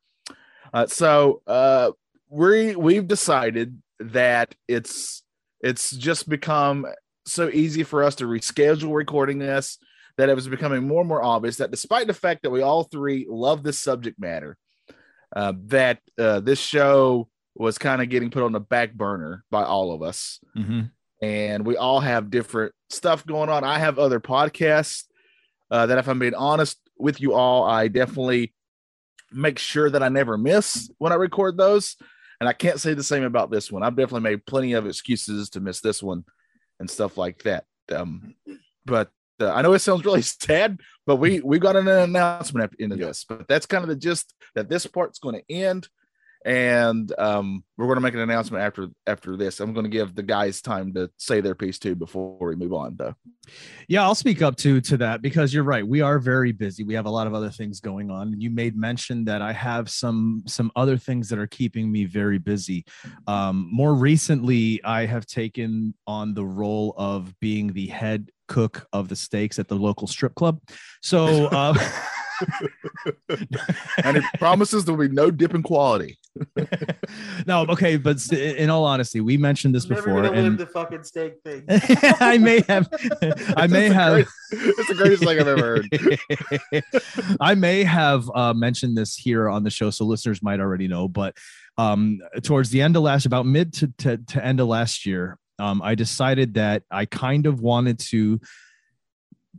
Uh, 0.74 0.86
so 0.86 1.42
uh, 1.46 1.90
we 2.32 2.74
we've 2.74 3.06
decided 3.06 3.80
that 4.00 4.54
it's 4.66 5.22
it's 5.60 5.90
just 5.90 6.28
become 6.28 6.86
so 7.26 7.48
easy 7.50 7.82
for 7.84 8.02
us 8.02 8.14
to 8.16 8.24
reschedule 8.24 8.94
recording 8.94 9.38
this 9.38 9.78
that 10.16 10.28
it 10.28 10.34
was 10.34 10.48
becoming 10.48 10.86
more 10.88 11.00
and 11.00 11.08
more 11.08 11.22
obvious 11.22 11.56
that 11.58 11.70
despite 11.70 12.06
the 12.06 12.14
fact 12.14 12.42
that 12.42 12.50
we 12.50 12.62
all 12.62 12.84
three 12.84 13.26
love 13.28 13.62
this 13.62 13.78
subject 13.78 14.18
matter, 14.18 14.56
uh, 15.36 15.52
that 15.66 15.98
uh, 16.18 16.40
this 16.40 16.58
show 16.58 17.28
was 17.54 17.78
kind 17.78 18.02
of 18.02 18.08
getting 18.08 18.30
put 18.30 18.42
on 18.42 18.52
the 18.52 18.60
back 18.60 18.92
burner 18.94 19.44
by 19.50 19.62
all 19.62 19.92
of 19.92 20.02
us 20.02 20.40
Mhm. 20.56 20.90
and 21.22 21.64
we 21.66 21.76
all 21.76 22.00
have 22.00 22.30
different 22.30 22.74
stuff 22.90 23.24
going 23.26 23.48
on. 23.50 23.62
I 23.62 23.78
have 23.78 23.98
other 23.98 24.20
podcasts 24.20 25.04
uh, 25.70 25.86
that, 25.86 25.98
if 25.98 26.08
I'm 26.08 26.18
being 26.18 26.34
honest 26.34 26.78
with 26.98 27.20
you 27.20 27.34
all, 27.34 27.64
I 27.64 27.88
definitely 27.88 28.52
make 29.30 29.58
sure 29.58 29.88
that 29.88 30.02
I 30.02 30.08
never 30.10 30.36
miss 30.36 30.90
when 30.98 31.12
I 31.12 31.16
record 31.16 31.56
those. 31.56 31.96
And 32.42 32.48
I 32.48 32.54
can't 32.54 32.80
say 32.80 32.92
the 32.92 33.04
same 33.04 33.22
about 33.22 33.52
this 33.52 33.70
one. 33.70 33.84
I've 33.84 33.94
definitely 33.94 34.28
made 34.28 34.44
plenty 34.44 34.72
of 34.72 34.84
excuses 34.84 35.48
to 35.50 35.60
miss 35.60 35.80
this 35.80 36.02
one 36.02 36.24
and 36.80 36.90
stuff 36.90 37.16
like 37.16 37.40
that. 37.44 37.66
Um, 37.88 38.34
but 38.84 39.10
uh, 39.40 39.52
I 39.52 39.62
know 39.62 39.74
it 39.74 39.78
sounds 39.78 40.04
really 40.04 40.22
sad, 40.40 40.80
but 41.06 41.18
we 41.18 41.38
we 41.38 41.60
got 41.60 41.76
an 41.76 41.86
announcement 41.86 42.64
at 42.64 42.76
the 42.76 42.82
end 42.82 42.94
of 42.94 42.98
this. 42.98 43.24
But 43.28 43.46
that's 43.46 43.66
kind 43.66 43.84
of 43.84 43.88
the 43.88 43.94
gist 43.94 44.34
that 44.56 44.68
this 44.68 44.88
part's 44.88 45.20
going 45.20 45.36
to 45.36 45.54
end, 45.54 45.86
and 46.44 47.12
um, 47.18 47.62
we're 47.76 47.86
going 47.86 47.96
to 47.96 48.02
make 48.02 48.14
an 48.14 48.20
announcement 48.20 48.62
after 48.62 48.88
after 49.06 49.36
this. 49.36 49.60
I'm 49.60 49.72
going 49.72 49.84
to 49.84 49.90
give 49.90 50.14
the 50.14 50.22
guys 50.22 50.60
time 50.60 50.92
to 50.94 51.10
say 51.16 51.40
their 51.40 51.54
piece 51.54 51.78
too 51.78 51.94
before 51.94 52.36
we 52.40 52.56
move 52.56 52.72
on, 52.72 52.96
though. 52.96 53.14
Yeah, 53.88 54.02
I'll 54.02 54.14
speak 54.14 54.42
up 54.42 54.56
to 54.56 54.80
to 54.82 54.96
that 54.98 55.22
because 55.22 55.54
you're 55.54 55.64
right. 55.64 55.86
We 55.86 56.00
are 56.00 56.18
very 56.18 56.52
busy. 56.52 56.84
We 56.84 56.94
have 56.94 57.06
a 57.06 57.10
lot 57.10 57.26
of 57.26 57.34
other 57.34 57.50
things 57.50 57.80
going 57.80 58.10
on. 58.10 58.40
You 58.40 58.50
made 58.50 58.76
mention 58.76 59.24
that 59.26 59.42
I 59.42 59.52
have 59.52 59.90
some 59.90 60.42
some 60.46 60.70
other 60.76 60.96
things 60.96 61.28
that 61.28 61.38
are 61.38 61.46
keeping 61.46 61.90
me 61.90 62.04
very 62.04 62.38
busy. 62.38 62.84
Um, 63.26 63.68
more 63.72 63.94
recently, 63.94 64.82
I 64.84 65.06
have 65.06 65.26
taken 65.26 65.94
on 66.06 66.34
the 66.34 66.44
role 66.44 66.94
of 66.96 67.38
being 67.40 67.72
the 67.72 67.86
head 67.86 68.30
cook 68.48 68.86
of 68.92 69.08
the 69.08 69.16
steaks 69.16 69.58
at 69.58 69.68
the 69.68 69.76
local 69.76 70.06
strip 70.06 70.34
club. 70.34 70.60
So. 71.00 71.46
Uh, 71.46 71.74
and 74.04 74.16
it 74.16 74.24
promises 74.38 74.84
there 74.84 74.94
will 74.94 75.08
be 75.08 75.14
no 75.14 75.30
dip 75.30 75.54
in 75.54 75.62
quality. 75.62 76.18
no, 77.46 77.66
okay, 77.68 77.96
but 77.96 78.20
in 78.32 78.70
all 78.70 78.84
honesty, 78.84 79.20
we 79.20 79.36
mentioned 79.36 79.74
this 79.74 79.88
Never 79.88 80.02
before, 80.02 80.22
gonna 80.22 80.32
and 80.32 80.48
live 80.50 80.58
the 80.58 80.66
fucking 80.66 81.04
steak 81.04 81.34
thing. 81.44 81.64
I 81.68 82.38
may 82.38 82.62
have, 82.68 82.88
I 83.56 83.66
may 83.66 83.88
have, 83.88 84.14
great- 84.14 84.26
it's 84.78 84.88
the 84.88 84.94
greatest 84.94 85.24
thing 85.24 85.38
I've 85.38 85.48
ever 85.48 85.82
heard. 86.72 87.38
I 87.40 87.54
may 87.54 87.84
have 87.84 88.30
uh, 88.34 88.54
mentioned 88.54 88.96
this 88.96 89.16
here 89.16 89.48
on 89.48 89.64
the 89.64 89.70
show, 89.70 89.90
so 89.90 90.04
listeners 90.04 90.42
might 90.42 90.60
already 90.60 90.88
know. 90.88 91.08
But 91.08 91.36
um, 91.78 92.20
towards 92.42 92.70
the 92.70 92.82
end 92.82 92.96
of 92.96 93.02
last, 93.02 93.26
about 93.26 93.46
mid 93.46 93.72
to, 93.74 93.92
to, 93.98 94.16
to 94.18 94.44
end 94.44 94.60
of 94.60 94.68
last 94.68 95.06
year, 95.06 95.38
um, 95.58 95.82
I 95.82 95.94
decided 95.94 96.54
that 96.54 96.82
I 96.90 97.04
kind 97.06 97.46
of 97.46 97.60
wanted 97.60 97.98
to 98.10 98.40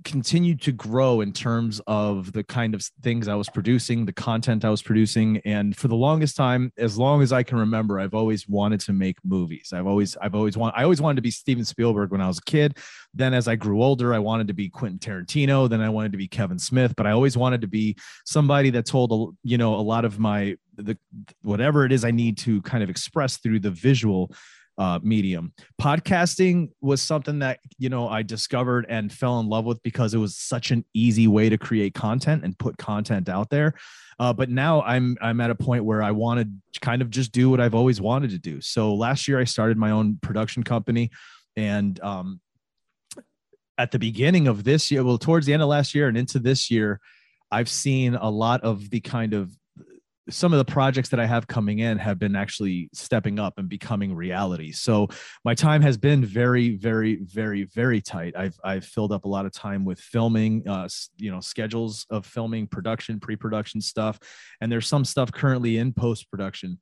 continue 0.04 0.56
to 0.56 0.72
grow 0.72 1.22
in 1.22 1.32
terms 1.32 1.80
of 1.88 2.34
the 2.34 2.44
kind 2.44 2.74
of 2.74 2.84
things 3.02 3.28
I 3.28 3.36
was 3.36 3.48
producing, 3.50 4.06
the 4.06 4.14
content 4.14 4.66
I 4.66 4.70
was 4.70 4.82
producing, 4.82 5.38
and 5.46 5.76
for 5.76 5.88
the 5.88 5.96
longest 5.96 6.36
time, 6.36 6.72
as 6.78 6.98
long 6.98 7.22
as 7.22 7.32
I 7.32 7.44
can 7.44 7.58
remember, 7.58 8.00
I've 8.00 8.14
always 8.14 8.48
wanted 8.48 8.80
to 8.82 8.94
make 8.94 9.18
movies. 9.24 9.72
I've 9.74 9.88
always, 9.88 10.18
I've 10.18 10.36
always 10.36 10.58
wanted, 10.58 10.80
I 10.80 10.84
always 10.84 11.02
wanted 11.02 11.18
to 11.18 11.22
be 11.22 11.32
Steven 11.32 11.64
Spielberg 11.64 12.12
when 12.12 12.22
I 12.22 12.28
was 12.28 12.40
a 12.40 12.44
kid. 12.44 12.78
Then, 13.14 13.34
as 13.34 13.48
I 13.48 13.56
grew 13.56 13.84
older, 13.84 14.14
I 14.14 14.20
wanted 14.20 14.48
to 14.48 14.54
be 14.54 14.68
Quentin 14.70 15.00
Tarantino. 15.00 15.70
Then 15.70 15.82
I 15.82 15.90
wanted 15.90 16.12
to 16.14 16.18
be 16.18 16.28
Kevin 16.28 16.60
Smith, 16.60 16.96
but 16.98 17.06
I 17.06 17.12
always 17.12 17.38
wanted 17.38 17.62
to 17.62 17.68
be 17.68 17.96
somebody 18.26 18.72
that 18.72 18.86
told, 18.86 19.38
you 19.44 19.58
know, 19.58 19.76
a 19.76 19.82
lot 19.82 20.06
of 20.06 20.20
my 20.20 20.58
the 20.76 20.98
whatever 21.44 21.86
it 21.86 21.92
is 21.92 22.04
I 22.04 22.12
need 22.12 22.38
to 22.40 22.62
kind 22.64 22.84
of 22.84 22.90
express 22.90 23.38
through 23.38 23.60
the 23.60 23.70
visual 23.70 24.34
uh, 24.78 25.00
medium. 25.04 25.54
Podcasting 25.82 26.70
was 26.82 27.02
something 27.02 27.40
that 27.40 27.60
you 27.78 27.90
know 27.90 28.08
I 28.08 28.24
discovered 28.24 28.86
and 28.90 29.12
fell 29.12 29.40
in 29.40 29.48
love 29.48 29.66
with 29.66 29.82
because 29.84 30.14
it 30.14 30.18
was 30.18 30.36
such 30.36 30.72
an 30.72 30.84
easy 30.94 31.28
way 31.28 31.50
to 31.50 31.58
create 31.58 31.94
content 31.94 32.44
and 32.44 32.58
put 32.58 32.78
content 32.78 33.30
out 33.30 33.50
there. 33.50 33.74
Uh, 34.20 34.34
but 34.34 34.50
now 34.50 34.82
I'm 34.82 35.18
I'm 35.22 35.42
at 35.42 35.50
a 35.50 35.56
point 35.56 35.86
where 35.86 36.02
I 36.02 36.12
want 36.12 36.48
to 36.74 36.80
kind 36.80 37.02
of 37.02 37.10
just 37.10 37.32
do 37.32 37.50
what 37.50 37.60
I've 37.60 37.76
always 37.76 38.02
wanted 38.02 38.32
to 38.32 38.40
do. 38.40 38.62
So 38.62 38.94
last 38.94 39.28
year 39.28 39.40
I 39.40 39.44
started 39.44 39.78
my 39.78 39.92
own 39.92 40.18
production 40.22 40.64
company, 40.64 41.12
and 41.56 42.00
um, 42.02 42.40
at 43.78 43.92
the 43.92 44.00
beginning 44.00 44.48
of 44.48 44.64
this 44.64 44.92
year, 44.92 45.04
well, 45.04 45.18
towards 45.18 45.46
the 45.46 45.54
end 45.54 45.62
of 45.62 45.70
last 45.70 45.96
year 45.96 46.08
and 46.08 46.18
into 46.18 46.40
this 46.40 46.70
year, 46.70 47.00
I've 47.52 47.70
seen 47.70 48.16
a 48.16 48.30
lot 48.30 48.62
of 48.62 48.90
the 48.90 49.00
kind 49.00 49.34
of 49.34 49.56
some 50.30 50.54
of 50.54 50.58
the 50.58 50.72
projects 50.72 51.10
that 51.10 51.20
I 51.20 51.26
have 51.26 51.48
coming 51.48 51.80
in 51.80 51.98
have 51.98 52.18
been 52.18 52.36
actually 52.36 52.90
stepping 52.94 53.40
up 53.40 53.56
and 53.58 53.68
becoming 53.68 54.16
reality. 54.16 54.72
So 54.72 55.10
my 55.44 55.54
time 55.54 55.82
has 55.82 55.98
been 55.98 56.24
very, 56.24 56.78
very, 56.78 57.18
very, 57.24 57.66
very 57.66 58.02
tight. 58.02 58.34
I've 58.38 58.58
I've 58.64 58.86
filled 58.86 59.12
up 59.12 59.26
a 59.26 59.28
lot 59.28 59.46
of 59.46 59.52
time 59.52 59.84
with 59.84 60.00
filming, 60.00 60.68
uh, 60.68 60.88
you 61.18 61.32
know, 61.32 61.42
schedules 61.42 62.06
of 62.10 62.26
filming, 62.26 62.68
production, 62.68 63.20
pre-production 63.20 63.82
stuff, 63.82 64.18
and 64.62 64.72
there's 64.72 64.88
some 64.88 65.04
stuff 65.04 65.32
currently 65.32 65.78
in 65.78 65.94
post-production. 65.94 66.80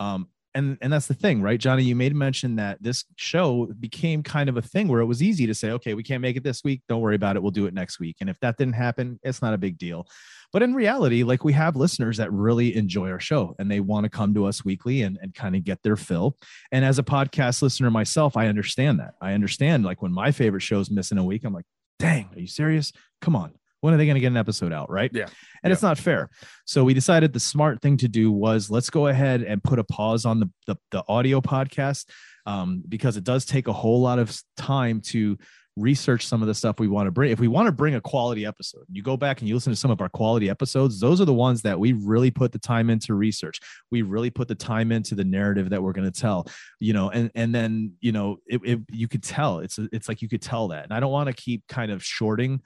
Um, 0.00 0.28
and 0.54 0.78
and 0.80 0.92
that's 0.92 1.06
the 1.06 1.14
thing, 1.14 1.42
right, 1.42 1.58
Johnny? 1.58 1.84
You 1.84 1.94
made 1.94 2.14
mention 2.14 2.56
that 2.56 2.82
this 2.82 3.04
show 3.16 3.72
became 3.78 4.22
kind 4.22 4.48
of 4.48 4.56
a 4.56 4.62
thing 4.62 4.88
where 4.88 5.00
it 5.00 5.06
was 5.06 5.22
easy 5.22 5.46
to 5.46 5.54
say, 5.54 5.70
okay, 5.72 5.94
we 5.94 6.02
can't 6.02 6.22
make 6.22 6.36
it 6.36 6.44
this 6.44 6.64
week. 6.64 6.82
Don't 6.88 7.00
worry 7.00 7.14
about 7.14 7.36
it. 7.36 7.42
We'll 7.42 7.50
do 7.50 7.66
it 7.66 7.74
next 7.74 8.00
week. 8.00 8.16
And 8.20 8.30
if 8.30 8.38
that 8.40 8.56
didn't 8.56 8.74
happen, 8.74 9.20
it's 9.22 9.42
not 9.42 9.54
a 9.54 9.58
big 9.58 9.78
deal. 9.78 10.06
But 10.52 10.62
in 10.62 10.74
reality, 10.74 11.24
like 11.24 11.44
we 11.44 11.52
have 11.52 11.76
listeners 11.76 12.16
that 12.16 12.32
really 12.32 12.74
enjoy 12.74 13.10
our 13.10 13.20
show 13.20 13.54
and 13.58 13.70
they 13.70 13.80
want 13.80 14.04
to 14.04 14.10
come 14.10 14.32
to 14.34 14.46
us 14.46 14.64
weekly 14.64 15.02
and, 15.02 15.18
and 15.20 15.34
kind 15.34 15.54
of 15.54 15.64
get 15.64 15.82
their 15.82 15.96
fill. 15.96 16.36
And 16.72 16.84
as 16.84 16.98
a 16.98 17.02
podcast 17.02 17.60
listener 17.60 17.90
myself, 17.90 18.36
I 18.36 18.46
understand 18.46 18.98
that. 19.00 19.14
I 19.20 19.34
understand 19.34 19.84
like 19.84 20.00
when 20.00 20.12
my 20.12 20.32
favorite 20.32 20.62
show's 20.62 20.90
missing 20.90 21.18
a 21.18 21.24
week, 21.24 21.44
I'm 21.44 21.52
like, 21.52 21.66
dang, 21.98 22.30
are 22.34 22.40
you 22.40 22.46
serious? 22.46 22.92
Come 23.20 23.36
on. 23.36 23.52
When 23.80 23.94
are 23.94 23.96
they 23.96 24.06
going 24.06 24.16
to 24.16 24.20
get 24.20 24.28
an 24.28 24.36
episode 24.36 24.72
out? 24.72 24.90
Right. 24.90 25.10
Yeah. 25.12 25.26
And 25.62 25.72
it's 25.72 25.82
not 25.82 25.98
fair. 25.98 26.30
So 26.64 26.84
we 26.84 26.94
decided 26.94 27.32
the 27.32 27.40
smart 27.40 27.80
thing 27.80 27.96
to 27.98 28.08
do 28.08 28.32
was 28.32 28.70
let's 28.70 28.90
go 28.90 29.06
ahead 29.06 29.42
and 29.42 29.62
put 29.62 29.78
a 29.78 29.84
pause 29.84 30.24
on 30.24 30.40
the, 30.40 30.50
the, 30.66 30.76
the 30.90 31.04
audio 31.08 31.40
podcast 31.40 32.06
um, 32.46 32.82
because 32.88 33.16
it 33.16 33.24
does 33.24 33.44
take 33.44 33.68
a 33.68 33.72
whole 33.72 34.00
lot 34.00 34.18
of 34.18 34.36
time 34.56 35.00
to 35.02 35.38
research 35.78 36.26
some 36.26 36.42
of 36.42 36.48
the 36.48 36.54
stuff 36.54 36.80
we 36.80 36.88
want 36.88 37.06
to 37.06 37.10
bring. 37.10 37.30
If 37.30 37.40
we 37.40 37.48
want 37.48 37.66
to 37.66 37.72
bring 37.72 37.94
a 37.94 38.00
quality 38.00 38.44
episode, 38.44 38.84
you 38.90 39.02
go 39.02 39.16
back 39.16 39.40
and 39.40 39.48
you 39.48 39.54
listen 39.54 39.72
to 39.72 39.78
some 39.78 39.90
of 39.90 40.00
our 40.00 40.08
quality 40.08 40.50
episodes, 40.50 41.00
those 41.00 41.20
are 41.20 41.24
the 41.24 41.34
ones 41.34 41.62
that 41.62 41.78
we 41.78 41.92
really 41.92 42.30
put 42.30 42.52
the 42.52 42.58
time 42.58 42.90
into 42.90 43.14
research. 43.14 43.60
We 43.90 44.02
really 44.02 44.30
put 44.30 44.48
the 44.48 44.54
time 44.54 44.92
into 44.92 45.14
the 45.14 45.24
narrative 45.24 45.70
that 45.70 45.82
we're 45.82 45.92
going 45.92 46.10
to 46.10 46.20
tell, 46.20 46.46
you 46.80 46.92
know, 46.92 47.10
and 47.10 47.30
and 47.34 47.54
then, 47.54 47.92
you 48.00 48.12
know, 48.12 48.38
it, 48.46 48.60
it 48.64 48.80
you 48.90 49.08
could 49.08 49.22
tell. 49.22 49.60
It's 49.60 49.78
it's 49.92 50.08
like 50.08 50.22
you 50.22 50.28
could 50.28 50.42
tell 50.42 50.68
that. 50.68 50.84
And 50.84 50.92
I 50.92 51.00
don't 51.00 51.12
want 51.12 51.28
to 51.28 51.32
keep 51.32 51.66
kind 51.68 51.92
of 51.92 52.02
shorting 52.02 52.60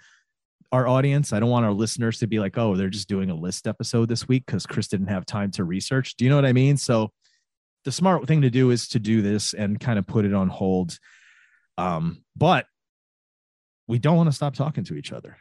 our 0.72 0.88
audience. 0.88 1.32
I 1.32 1.38
don't 1.40 1.50
want 1.50 1.66
our 1.66 1.72
listeners 1.72 2.18
to 2.20 2.26
be 2.26 2.38
like, 2.40 2.56
"Oh, 2.58 2.74
they're 2.76 2.88
just 2.88 3.08
doing 3.08 3.30
a 3.30 3.34
list 3.34 3.66
episode 3.66 4.08
this 4.08 4.26
week 4.26 4.46
cuz 4.46 4.66
Chris 4.66 4.88
didn't 4.88 5.08
have 5.08 5.26
time 5.26 5.50
to 5.52 5.64
research." 5.64 6.16
Do 6.16 6.24
you 6.24 6.30
know 6.30 6.36
what 6.36 6.46
I 6.46 6.52
mean? 6.52 6.76
So 6.76 7.12
the 7.84 7.92
smart 7.92 8.26
thing 8.26 8.42
to 8.42 8.50
do 8.50 8.70
is 8.70 8.88
to 8.88 8.98
do 8.98 9.22
this 9.22 9.54
and 9.54 9.78
kind 9.78 9.98
of 9.98 10.06
put 10.06 10.24
it 10.24 10.32
on 10.32 10.48
hold. 10.48 10.98
Um, 11.78 12.24
but 12.36 12.66
we 13.88 13.98
don't 13.98 14.16
want 14.16 14.28
to 14.28 14.32
stop 14.32 14.54
talking 14.54 14.84
to 14.84 14.94
each 14.94 15.12
other. 15.12 15.36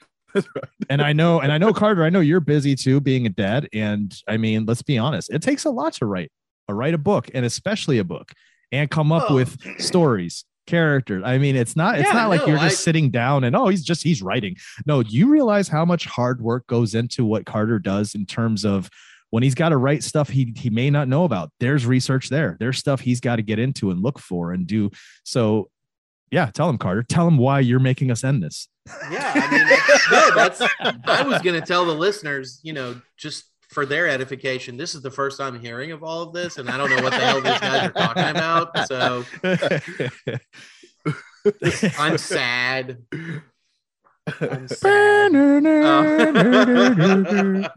and 0.90 1.02
I 1.02 1.14
know, 1.14 1.40
and 1.42 1.52
I 1.52 1.58
know, 1.58 1.74
Carter, 1.74 2.04
I 2.04 2.10
know 2.10 2.22
you're 2.22 2.40
busy 2.40 2.76
too, 2.76 3.00
being 3.02 3.26
a 3.26 3.30
dad. 3.30 3.68
And 3.74 4.14
I 4.28 4.38
mean, 4.38 4.66
let's 4.66 4.82
be 4.82 4.98
honest, 4.98 5.30
it 5.32 5.42
takes 5.42 5.66
a 5.66 5.70
lot 5.70 5.94
to 5.96 6.06
write, 6.06 6.32
or 6.68 6.76
write 6.76 6.94
a 6.94 6.98
book, 6.98 7.30
and 7.34 7.46
especially 7.46 8.00
a 8.00 8.04
book, 8.04 8.32
and 8.72 8.90
come 8.90 9.12
up 9.12 9.30
Oh. 9.30 9.36
with 9.36 9.58
stories, 9.80 10.46
characters. 10.68 11.24
I 11.26 11.38
mean, 11.38 11.56
it's 11.56 11.76
not, 11.76 11.98
it's 12.00 12.08
Yeah, 12.08 12.14
not 12.14 12.30
like 12.30 12.42
no, 12.42 12.48
you're 12.48 12.58
just 12.58 12.82
I- 12.82 12.84
sitting 12.84 13.10
down 13.10 13.44
and 13.44 13.56
oh, 13.56 13.68
he's 13.68 13.84
just 13.84 14.04
he's 14.04 14.22
writing. 14.22 14.56
No, 14.86 15.04
do 15.04 15.16
you 15.16 15.30
realize 15.30 15.68
how 15.68 15.86
much 15.86 16.06
hard 16.06 16.42
work 16.42 16.68
goes 16.68 16.96
into 16.96 17.26
what 17.26 17.46
Carter 17.46 17.80
does 17.80 18.16
in 18.16 18.26
terms 18.26 18.66
of 18.66 18.90
when 19.32 19.44
he's 19.44 19.56
got 19.56 19.70
to 19.70 19.78
write 19.78 20.04
stuff 20.04 20.30
he 20.30 20.54
he 20.58 20.70
may 20.70 20.90
not 20.90 21.08
know 21.08 21.24
about. 21.24 21.52
There's 21.60 21.86
research 21.86 22.30
there. 22.30 22.58
There's 22.60 22.78
stuff 22.78 23.00
he's 23.00 23.22
got 23.22 23.38
to 23.38 23.42
get 23.42 23.60
into 23.60 23.90
and 23.90 24.02
look 24.02 24.20
for 24.20 24.52
and 24.52 24.68
do. 24.68 24.92
So, 25.24 25.70
yeah, 26.32 26.52
tell 26.54 26.70
him 26.70 26.78
Carter. 26.78 27.04
Tell 27.04 27.28
him 27.28 27.38
why 27.38 27.62
you're 27.62 27.80
making 27.80 28.12
us 28.12 28.24
end 28.24 28.44
this. 28.44 28.68
Yeah, 29.10 29.32
I 29.34 29.52
mean, 29.52 29.68
no, 30.12 30.36
that's. 30.36 30.62
I 31.06 31.24
was 31.24 31.42
going 31.42 31.60
to 31.60 31.66
tell 31.66 31.86
the 31.86 31.94
listeners, 31.94 32.60
you 32.64 32.74
know, 32.74 33.00
just 33.18 33.46
for 33.72 33.86
their 33.86 34.08
edification, 34.08 34.78
this 34.78 34.96
is 34.96 35.02
the 35.02 35.12
first 35.12 35.40
I'm 35.40 35.60
hearing 35.60 35.92
of 35.92 36.04
all 36.04 36.22
of 36.22 36.34
this, 36.34 36.58
and 36.58 36.70
I 36.70 36.78
don't 36.78 36.90
know 36.90 37.02
what 37.02 37.12
the 37.12 37.20
hell 37.20 37.42
these 37.42 37.60
guys 37.60 37.90
are 37.90 37.92
talking 37.92 38.24
about. 38.24 38.88
So 38.88 39.24
I'm 41.98 42.18
sad. 42.18 42.98
I'm 44.42 44.68
sad. 44.72 45.36
Um, 45.36 45.66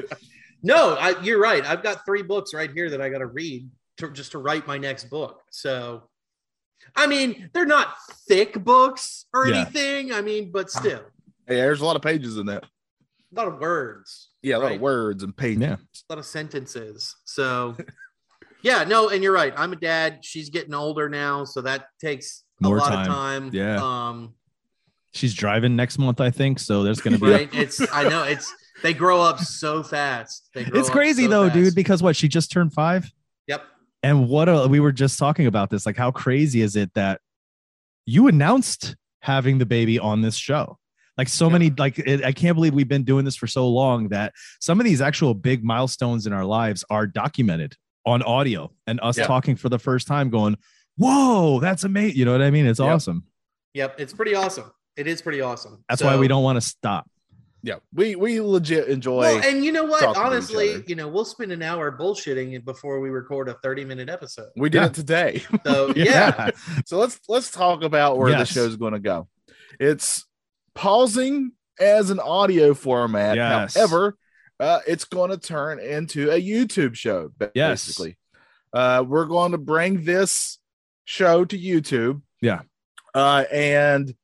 no, 0.62 0.94
I, 0.98 1.14
you're 1.22 1.40
right. 1.40 1.64
I've 1.64 1.82
got 1.82 2.04
three 2.04 2.22
books 2.22 2.52
right 2.54 2.70
here 2.70 2.90
that 2.90 3.00
I 3.00 3.08
got 3.08 3.18
to 3.18 3.26
read 3.26 3.68
to 3.98 4.10
just 4.10 4.32
to 4.32 4.38
write 4.38 4.66
my 4.66 4.78
next 4.78 5.04
book. 5.04 5.40
So, 5.50 6.02
I 6.96 7.06
mean, 7.06 7.48
they're 7.54 7.64
not 7.66 7.94
thick 8.28 8.62
books 8.64 9.26
or 9.32 9.46
Yeah. 9.46 9.62
anything. 9.62 10.12
I 10.12 10.20
mean, 10.20 10.50
but 10.52 10.70
still, 10.70 11.02
Hey, 11.46 11.56
there's 11.56 11.80
a 11.80 11.84
lot 11.84 11.96
of 11.96 12.02
pages 12.02 12.36
in 12.38 12.46
that. 12.46 12.64
a 12.64 13.34
lot 13.36 13.48
of 13.48 13.58
words, 13.60 14.30
Yeah, 14.44 14.56
a 14.56 14.58
lot 14.58 14.64
Right. 14.66 14.74
of 14.76 14.80
words 14.80 15.22
and 15.22 15.36
pages. 15.36 15.60
yeah. 15.62 15.76
a 15.76 16.06
lot 16.12 16.18
of 16.18 16.26
sentences. 16.26 17.16
So, 17.24 17.76
yeah, 18.62 18.84
no, 18.84 19.08
and 19.08 19.22
you're 19.22 19.32
right. 19.32 19.52
I'm 19.56 19.72
a 19.72 19.76
dad. 19.76 20.18
She's 20.22 20.50
getting 20.50 20.74
older 20.74 21.08
now, 21.08 21.44
so 21.44 21.60
that 21.62 21.86
takes 22.00 22.44
More 22.60 22.76
a 22.76 22.80
lot 22.80 22.90
time. 22.90 23.00
of 23.00 23.06
time. 23.06 23.50
Yeah. 23.52 23.76
Um, 23.82 24.34
She's 25.12 25.32
driving 25.34 25.76
next 25.76 25.98
month, 25.98 26.20
I 26.20 26.30
think. 26.30 26.58
So 26.58 26.82
there's 26.82 27.00
going 27.00 27.14
to 27.14 27.20
be. 27.24 27.30
right. 27.30 27.48
It's 27.54 27.80
I 27.92 28.08
know 28.08 28.24
it's 28.24 28.52
they 28.82 28.92
grow 28.92 29.20
up 29.22 29.38
so 29.38 29.82
fast. 29.84 30.50
They 30.54 30.64
grow 30.64 30.80
It's 30.80 30.90
crazy 30.90 31.24
so 31.24 31.30
though, 31.30 31.44
fast. 31.48 31.54
dude. 31.54 31.74
Because 31.76 32.02
what 32.02 32.16
she 32.16 32.26
just 32.28 32.50
turned 32.50 32.72
five, 32.72 33.10
Yep. 33.46 33.62
and 34.02 34.28
what 34.28 34.48
a, 34.48 34.66
we 34.66 34.80
were 34.80 34.90
just 34.92 35.18
talking 35.18 35.46
about 35.46 35.70
this. 35.70 35.86
Like, 35.86 35.96
how 35.96 36.10
crazy 36.10 36.62
is 36.62 36.74
it 36.74 36.92
that 36.94 37.20
you 38.06 38.26
announced 38.26 38.96
having 39.20 39.58
the 39.58 39.66
baby 39.66 40.00
on 40.00 40.20
this 40.20 40.34
show? 40.34 40.78
Like 41.16 41.28
so 41.28 41.46
Yeah. 41.46 41.52
many, 41.52 41.70
like 41.70 41.98
it, 41.98 42.24
I 42.24 42.32
can't 42.32 42.54
believe 42.56 42.74
we've 42.74 42.88
been 42.88 43.04
doing 43.04 43.24
this 43.24 43.36
for 43.36 43.46
so 43.46 43.68
long 43.68 44.08
that 44.08 44.32
some 44.60 44.80
of 44.80 44.84
these 44.84 45.00
actual 45.00 45.34
big 45.34 45.62
milestones 45.64 46.26
in 46.26 46.32
our 46.32 46.44
lives 46.44 46.84
are 46.90 47.06
documented 47.06 47.76
on 48.06 48.22
audio, 48.22 48.70
and 48.86 49.00
us 49.02 49.16
Yeah. 49.16 49.26
talking 49.26 49.56
for 49.56 49.68
the 49.68 49.78
first 49.78 50.06
time, 50.06 50.28
going, 50.30 50.56
"Whoa, 50.96 51.60
that's 51.60 51.84
amazing!" 51.84 52.18
You 52.18 52.24
know 52.24 52.32
what 52.32 52.42
I 52.42 52.50
mean? 52.50 52.66
It's 52.66 52.80
Yep. 52.80 52.88
awesome. 52.88 53.24
Yep. 53.74 53.96
It's 54.00 54.12
pretty 54.12 54.34
awesome. 54.34 54.70
It 54.96 55.06
is 55.06 55.22
pretty 55.22 55.40
awesome. 55.40 55.84
That's 55.88 56.00
So- 56.00 56.06
why 56.06 56.16
we 56.16 56.28
don't 56.28 56.42
want 56.42 56.56
to 56.56 56.60
stop. 56.60 57.08
Yeah, 57.62 57.76
we 57.94 58.14
we 58.14 58.40
legit 58.42 58.88
enjoy. 58.88 59.20
Well, 59.20 59.42
and 59.42 59.64
you 59.64 59.72
know 59.72 59.84
what? 59.84 60.00
talking 60.02 60.14
to 60.14 60.20
each 60.20 60.26
Honestly, 60.32 60.84
you 60.86 60.94
know, 60.96 61.08
we'll 61.08 61.24
spend 61.24 61.50
an 61.50 61.62
hour 61.62 61.90
bullshitting 61.96 62.62
before 62.62 63.00
we 63.00 63.08
record 63.08 63.48
a 63.48 63.54
30 63.62 63.86
minute 63.86 64.10
episode. 64.10 64.50
we 64.54 64.68
did 64.68 64.78
Yeah. 64.80 64.86
it 64.86 64.92
today. 64.94 65.42
So 65.64 65.92
yeah, 65.96 66.50
so 66.84 66.98
let's 66.98 67.18
let's 67.26 67.50
talk 67.50 67.82
about 67.82 68.18
where 68.18 68.30
the 68.32 68.38
Yes. 68.40 68.52
show's 68.52 68.76
going 68.76 68.92
to 68.92 68.98
go. 69.00 69.28
It's 69.80 70.26
pausing 70.74 71.52
as 71.80 72.10
an 72.10 72.20
audio 72.20 72.74
format. 72.74 73.36
Yes. 73.36 73.74
However, 73.76 74.16
uh, 74.60 74.80
it's 74.86 75.04
going 75.04 75.30
to 75.30 75.38
turn 75.38 75.78
into 75.80 76.30
a 76.30 76.40
YouTube 76.40 76.94
show. 76.94 77.30
ba- 77.36 77.50
Yes. 77.54 77.86
Basically, 77.86 78.16
uh, 78.72 79.04
we're 79.06 79.26
going 79.26 79.52
to 79.52 79.58
bring 79.58 80.04
this 80.04 80.58
show 81.04 81.44
to 81.44 81.58
YouTube. 81.58 82.22
Yeah. 82.40 82.60
uh, 83.14 83.44
and 83.52 84.14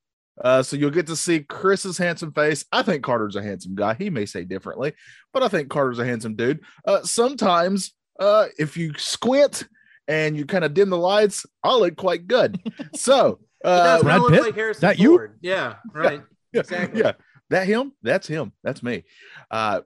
uh, 0.43 0.63
so 0.63 0.77
you'll 0.77 0.91
get 0.91 1.07
to 1.09 1.17
see 1.17 1.41
Chris's 1.41 1.99
handsome 1.99 2.33
face. 2.33 2.65
I 2.73 2.83
think 2.83 3.03
Carter's 3.05 3.37
a 3.37 3.43
handsome 3.43 3.75
guy. 3.75 3.95
He 3.95 4.09
may 4.09 4.25
say 4.25 4.45
differently, 4.45 4.95
but 5.35 5.43
I 5.43 5.49
think 5.49 5.69
Carter's 5.69 5.99
a 5.99 6.05
handsome 6.07 6.35
dude. 6.35 6.61
Uh, 6.87 7.03
sometimes, 7.03 7.93
uh, 8.19 8.47
if 8.59 8.77
you 8.77 8.93
squint 8.97 9.65
and 10.09 10.37
you 10.37 10.47
kind 10.47 10.65
of 10.65 10.73
dim 10.75 10.89
the 10.91 10.97
lights, 10.97 11.45
I'll 11.63 11.81
look 11.81 11.97
quite 11.97 12.27
good. 12.27 12.59
so, 12.95 13.39
He 13.63 13.69
uh, 13.69 13.85
does 13.97 14.03
Brad 14.03 14.21
look 14.21 14.33
Pitt? 14.33 14.43
like 14.43 14.55
Harrison 14.55 14.81
That 14.81 14.99
you? 14.99 15.11
Ford. 15.17 15.39
Yeah, 15.43 15.75
right. 15.93 16.21
yeah, 16.21 16.25
Exactly. 16.53 17.01
yeah, 17.01 17.13
that 17.51 17.67
him. 17.67 17.93
That's 18.03 18.27
him. 18.27 18.53
That's 18.63 18.83
me. 18.83 19.05
Uh, 19.51 19.83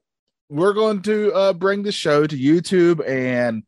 we're 0.48 0.72
going 0.74 1.02
to 1.02 1.32
uh, 1.32 1.52
bring 1.52 1.82
the 1.82 1.92
show 1.92 2.26
to 2.26 2.36
YouTube, 2.36 3.06
and 3.08 3.62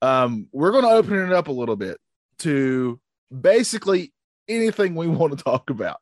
um, 0.00 0.48
we're 0.52 0.70
going 0.72 0.84
to 0.84 0.90
open 0.90 1.18
it 1.18 1.32
up 1.32 1.48
a 1.48 1.52
little 1.52 1.76
bit 1.76 1.98
to 2.40 3.00
basically 3.40 4.12
anything 4.48 4.94
we 4.94 5.06
want 5.18 5.36
to 5.36 5.42
talk 5.44 5.70
about. 5.70 5.98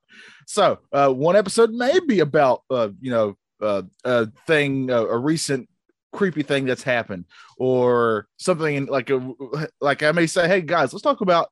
So, 0.47 0.78
uh, 0.92 1.11
one 1.11 1.37
episode 1.37 1.70
may 1.70 1.99
be 2.06 2.20
about, 2.20 2.62
uh, 2.70 2.88
you 3.00 3.11
know, 3.11 3.37
uh, 3.62 3.82
a 4.04 4.26
thing, 4.47 4.90
uh, 4.90 5.04
a 5.04 5.18
recent 5.18 5.68
creepy 6.12 6.42
thing 6.42 6.64
that's 6.64 6.82
happened, 6.82 7.25
or 7.59 8.26
something 8.38 8.87
like 8.87 9.11
a 9.11 9.32
like 9.80 10.02
I 10.02 10.12
may 10.12 10.26
say, 10.26 10.49
hey 10.49 10.61
guys, 10.62 10.92
let's 10.92 11.02
talk 11.02 11.20
about 11.20 11.49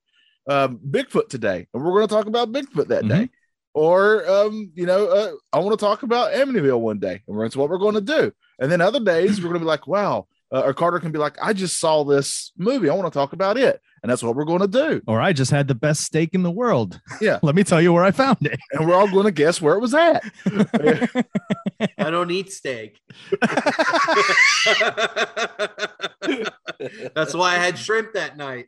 um, 0.48 0.78
Bigfoot 0.78 1.28
today, 1.28 1.66
and 1.72 1.84
we're 1.84 1.92
going 1.92 2.08
to 2.08 2.14
talk 2.14 2.26
about 2.26 2.50
Bigfoot 2.52 2.88
that 2.88 3.04
Mhm. 3.04 3.08
day. 3.08 3.30
Or, 3.78 4.28
um, 4.28 4.72
you 4.74 4.86
know, 4.86 5.06
uh, 5.06 5.30
I 5.52 5.60
want 5.60 5.78
to 5.78 5.84
talk 5.84 6.02
about 6.02 6.32
Amityville 6.32 6.80
one 6.80 6.98
day, 6.98 7.22
and 7.28 7.40
that's 7.40 7.54
what 7.54 7.70
we're 7.70 7.78
going 7.78 7.94
to 7.94 8.00
do. 8.00 8.32
And 8.58 8.72
then 8.72 8.80
other 8.80 8.98
days, 8.98 9.38
we're 9.38 9.50
going 9.50 9.60
to 9.60 9.64
be 9.64 9.66
like, 9.66 9.86
wow. 9.86 10.26
Uh, 10.52 10.62
or 10.62 10.74
Carter 10.74 10.98
can 10.98 11.12
be 11.12 11.18
like, 11.20 11.36
I 11.40 11.52
just 11.52 11.78
saw 11.78 12.02
this 12.02 12.50
movie. 12.56 12.90
I 12.90 12.94
want 12.94 13.06
to 13.12 13.16
talk 13.16 13.34
about 13.34 13.56
it. 13.56 13.80
And 14.02 14.10
that's 14.10 14.20
what 14.20 14.34
we're 14.34 14.46
going 14.46 14.62
to 14.62 14.66
do. 14.66 15.00
Or 15.06 15.20
I 15.20 15.32
just 15.32 15.52
had 15.52 15.68
the 15.68 15.76
best 15.76 16.00
steak 16.00 16.30
in 16.34 16.42
the 16.42 16.50
world. 16.50 17.00
Yeah. 17.20 17.38
Let 17.44 17.54
me 17.54 17.62
tell 17.62 17.80
you 17.80 17.92
where 17.92 18.02
I 18.02 18.10
found 18.10 18.38
it. 18.46 18.58
And 18.72 18.84
we're 18.84 18.96
all 18.96 19.08
going 19.08 19.26
to 19.26 19.30
guess 19.30 19.62
where 19.62 19.76
it 19.76 19.80
was 19.80 19.94
at. 19.94 20.24
I 21.98 22.10
don't 22.10 22.32
eat 22.32 22.50
steak. 22.50 22.98
That's 27.14 27.32
why 27.32 27.54
I 27.54 27.58
had 27.58 27.78
shrimp 27.78 28.14
that 28.14 28.36
night. 28.36 28.66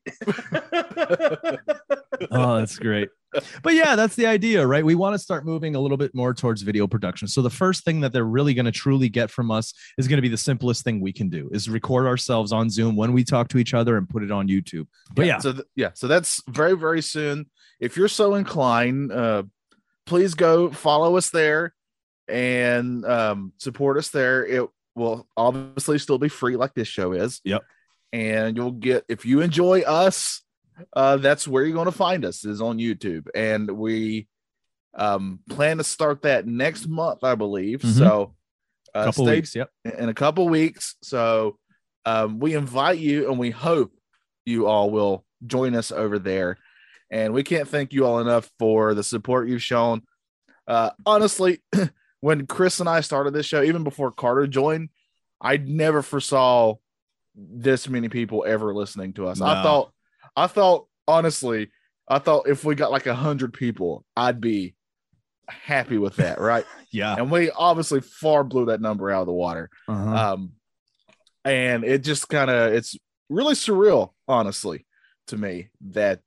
oh, 2.31 2.59
that's 2.59 2.79
great. 2.79 3.09
But 3.63 3.75
yeah, 3.75 3.97
that's 3.97 4.17
the 4.17 4.27
idea, 4.27 4.67
right? 4.67 4.85
We 4.85 4.95
want 4.95 5.15
to 5.15 5.19
start 5.19 5.45
moving 5.45 5.75
a 5.75 5.81
little 5.81 5.97
bit 5.97 6.15
more 6.15 6.35
towards 6.35 6.63
video 6.63 6.87
production. 6.87 7.29
So 7.29 7.43
the 7.43 7.51
first 7.51 7.85
thing 7.85 8.01
that 8.01 8.13
they're 8.13 8.25
really 8.25 8.55
going 8.55 8.67
to 8.67 8.73
truly 8.73 9.09
get 9.09 9.31
from 9.31 9.51
us 9.51 9.73
is 9.99 10.09
going 10.09 10.19
to 10.19 10.23
be 10.23 10.29
the 10.29 10.37
simplest 10.37 10.85
thing 10.85 11.01
we 11.01 11.13
can 11.13 11.29
do 11.29 11.49
is 11.53 11.69
record 11.69 12.07
ourselves 12.07 12.53
on 12.53 12.71
Zoom 12.71 12.97
when 12.97 13.13
we 13.13 13.25
talk 13.25 13.49
to 13.49 13.59
each 13.59 13.75
other 13.75 13.97
and 13.97 14.09
put 14.09 14.23
it 14.23 14.31
on 14.31 14.49
YouTube. 14.49 14.87
But 15.15 15.27
yeah, 15.27 15.39
So 15.39 15.53
th- 15.53 15.65
yeah, 15.77 15.91
so 15.95 16.09
that's 16.09 16.43
very 16.49 16.77
very 16.77 17.03
soon. 17.03 17.51
If 17.79 17.97
you're 17.97 18.09
so 18.09 18.35
inclined, 18.35 19.13
uh, 19.13 19.45
please 20.07 20.35
go 20.35 20.71
follow 20.71 21.17
us 21.17 21.31
there 21.31 21.75
and 22.29 23.05
um, 23.05 23.53
support 23.59 23.97
us 23.97 24.09
there. 24.09 24.45
It 24.45 24.69
will 24.95 25.27
obviously 25.37 25.99
still 25.99 26.19
be 26.19 26.29
free, 26.29 26.57
like 26.57 26.75
this 26.75 26.89
show 26.89 27.13
is. 27.13 27.41
Yep. 27.45 27.63
And 28.13 28.57
you'll 28.57 28.73
get 28.73 29.05
if 29.09 29.25
you 29.25 29.41
enjoy 29.41 29.83
us, 29.83 30.43
uh, 30.95 31.17
that's 31.19 31.47
where 31.47 31.65
you're 31.65 31.75
going 31.75 31.87
to 31.87 31.93
find 31.93 32.25
us 32.25 32.45
is 32.45 32.61
on 32.61 32.79
YouTube, 32.79 33.29
and 33.35 33.71
we 33.71 34.29
um, 34.95 35.41
plan 35.49 35.79
to 35.79 35.85
start 35.85 36.23
that 36.23 36.47
next 36.47 36.89
month, 36.89 37.25
I 37.25 37.35
believe. 37.35 37.81
Mhm. 37.81 37.99
So. 37.99 38.35
Uh, 38.93 39.05
couple 39.05 39.25
stay 39.25 39.37
weeks. 39.37 39.55
Yep. 39.55 39.71
in 39.99 40.09
a 40.09 40.15
couple 40.15 40.49
weeks. 40.49 40.97
So 41.01 41.59
um, 42.05 42.41
we 42.41 42.55
invite 42.55 42.99
you 42.99 43.31
and 43.31 43.39
we 43.39 43.51
hope 43.51 43.93
you 44.45 44.67
all 44.67 44.91
will 44.91 45.25
join 45.47 45.77
us 45.77 45.93
over 45.93 46.19
there. 46.19 46.59
And 47.11 47.33
we 47.33 47.43
can't 47.43 47.69
thank 47.69 47.93
you 47.93 48.05
all 48.05 48.19
enough 48.19 48.51
for 48.59 48.95
the 48.95 49.05
support 49.05 49.49
you've 49.49 49.63
shown. 49.63 50.03
Uh, 50.67 50.91
honestly, 51.07 51.61
when 52.21 52.47
Chris 52.47 52.81
and 52.81 52.89
I 52.89 53.01
started 53.01 53.33
this 53.33 53.47
show, 53.47 53.63
even 53.63 53.85
before 53.85 54.11
Carter 54.11 54.47
joined, 54.47 54.89
I 55.41 55.57
never 55.57 56.03
foresaw 56.03 56.75
this 57.35 57.89
many 57.89 58.09
people 58.09 58.45
ever 58.47 58.75
listening 58.75 59.13
to 59.15 59.27
us. 59.29 59.41
I 59.41 59.63
thought, 59.63 59.93
I 60.37 60.47
thought, 60.47 60.87
honestly, 61.07 61.71
I 62.09 62.19
thought 62.19 62.49
if 62.49 62.65
we 62.65 62.75
got 62.75 62.91
like 62.91 63.07
a 63.07 63.15
hundred 63.15 63.53
people, 63.53 64.05
I'd 64.17 64.41
be 64.41 64.75
happy 65.49 65.99
with 65.99 66.17
that, 66.17 66.41
right? 66.41 66.65
Yeah. 66.93 67.15
and 67.17 67.31
we 67.31 67.51
obviously 67.51 68.01
far 68.01 68.43
blew 68.45 68.67
that 68.67 68.81
number 68.81 69.11
out 69.11 69.21
of 69.21 69.27
the 69.27 69.33
water. 69.33 69.71
Uh-huh. 69.89 70.33
Um, 70.35 70.53
and 71.45 71.85
it 71.85 72.03
just 72.03 72.29
kind 72.29 72.51
of 72.51 72.73
it's 72.73 72.97
really 73.29 73.55
surreal, 73.55 74.11
honestly, 74.29 74.87
to 75.29 75.37
me 75.37 75.71
that 75.93 76.21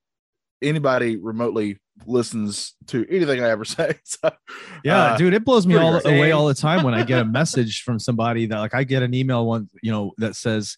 anybody 0.61 1.17
remotely 1.17 1.77
listens 2.05 2.73
to 2.87 3.05
anything 3.09 3.43
I 3.43 3.49
ever 3.49 3.65
say. 3.65 3.95
So, 4.03 4.31
Yeah, 4.83 5.03
uh, 5.03 5.17
dude, 5.17 5.33
it 5.33 5.45
blows 5.45 5.67
me 5.67 5.75
all 5.75 5.95
away 6.05 6.31
all 6.31 6.47
the 6.47 6.53
time 6.55 6.83
when 6.83 6.93
I 6.93 7.03
get 7.03 7.21
a 7.21 7.25
message 7.25 7.83
from 7.83 7.99
somebody 7.99 8.45
that 8.47 8.57
like 8.59 8.73
I 8.73 8.83
get 8.83 9.03
an 9.03 9.13
email 9.13 9.45
one, 9.45 9.69
you 9.81 9.91
know, 9.91 10.13
that 10.17 10.35
says 10.35 10.77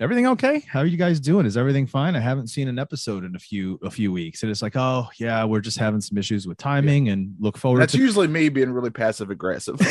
everything 0.00 0.26
okay? 0.28 0.60
How 0.68 0.80
are 0.80 0.86
you 0.86 0.96
guys 0.96 1.20
doing? 1.20 1.46
Is 1.46 1.56
everything 1.56 1.86
fine? 1.86 2.14
I 2.16 2.20
haven't 2.20 2.48
seen 2.48 2.68
an 2.68 2.78
episode 2.78 3.24
in 3.24 3.34
a 3.34 3.38
few 3.38 3.78
a 3.82 3.90
few 3.90 4.12
weeks. 4.12 4.42
And 4.42 4.50
it's 4.50 4.62
like, 4.62 4.76
"Oh, 4.76 5.08
yeah, 5.18 5.44
we're 5.44 5.60
just 5.60 5.78
having 5.78 6.00
some 6.00 6.16
issues 6.18 6.46
with 6.46 6.58
timing 6.58 7.08
and 7.08 7.34
look 7.40 7.56
forward 7.58 7.78
to 7.78 7.82
that's 7.82 7.92
to 7.92 7.98
usually 7.98 8.26
me 8.28 8.48
being 8.48 8.70
really 8.70 8.90
passive 8.90 9.30
aggressive. 9.30 9.80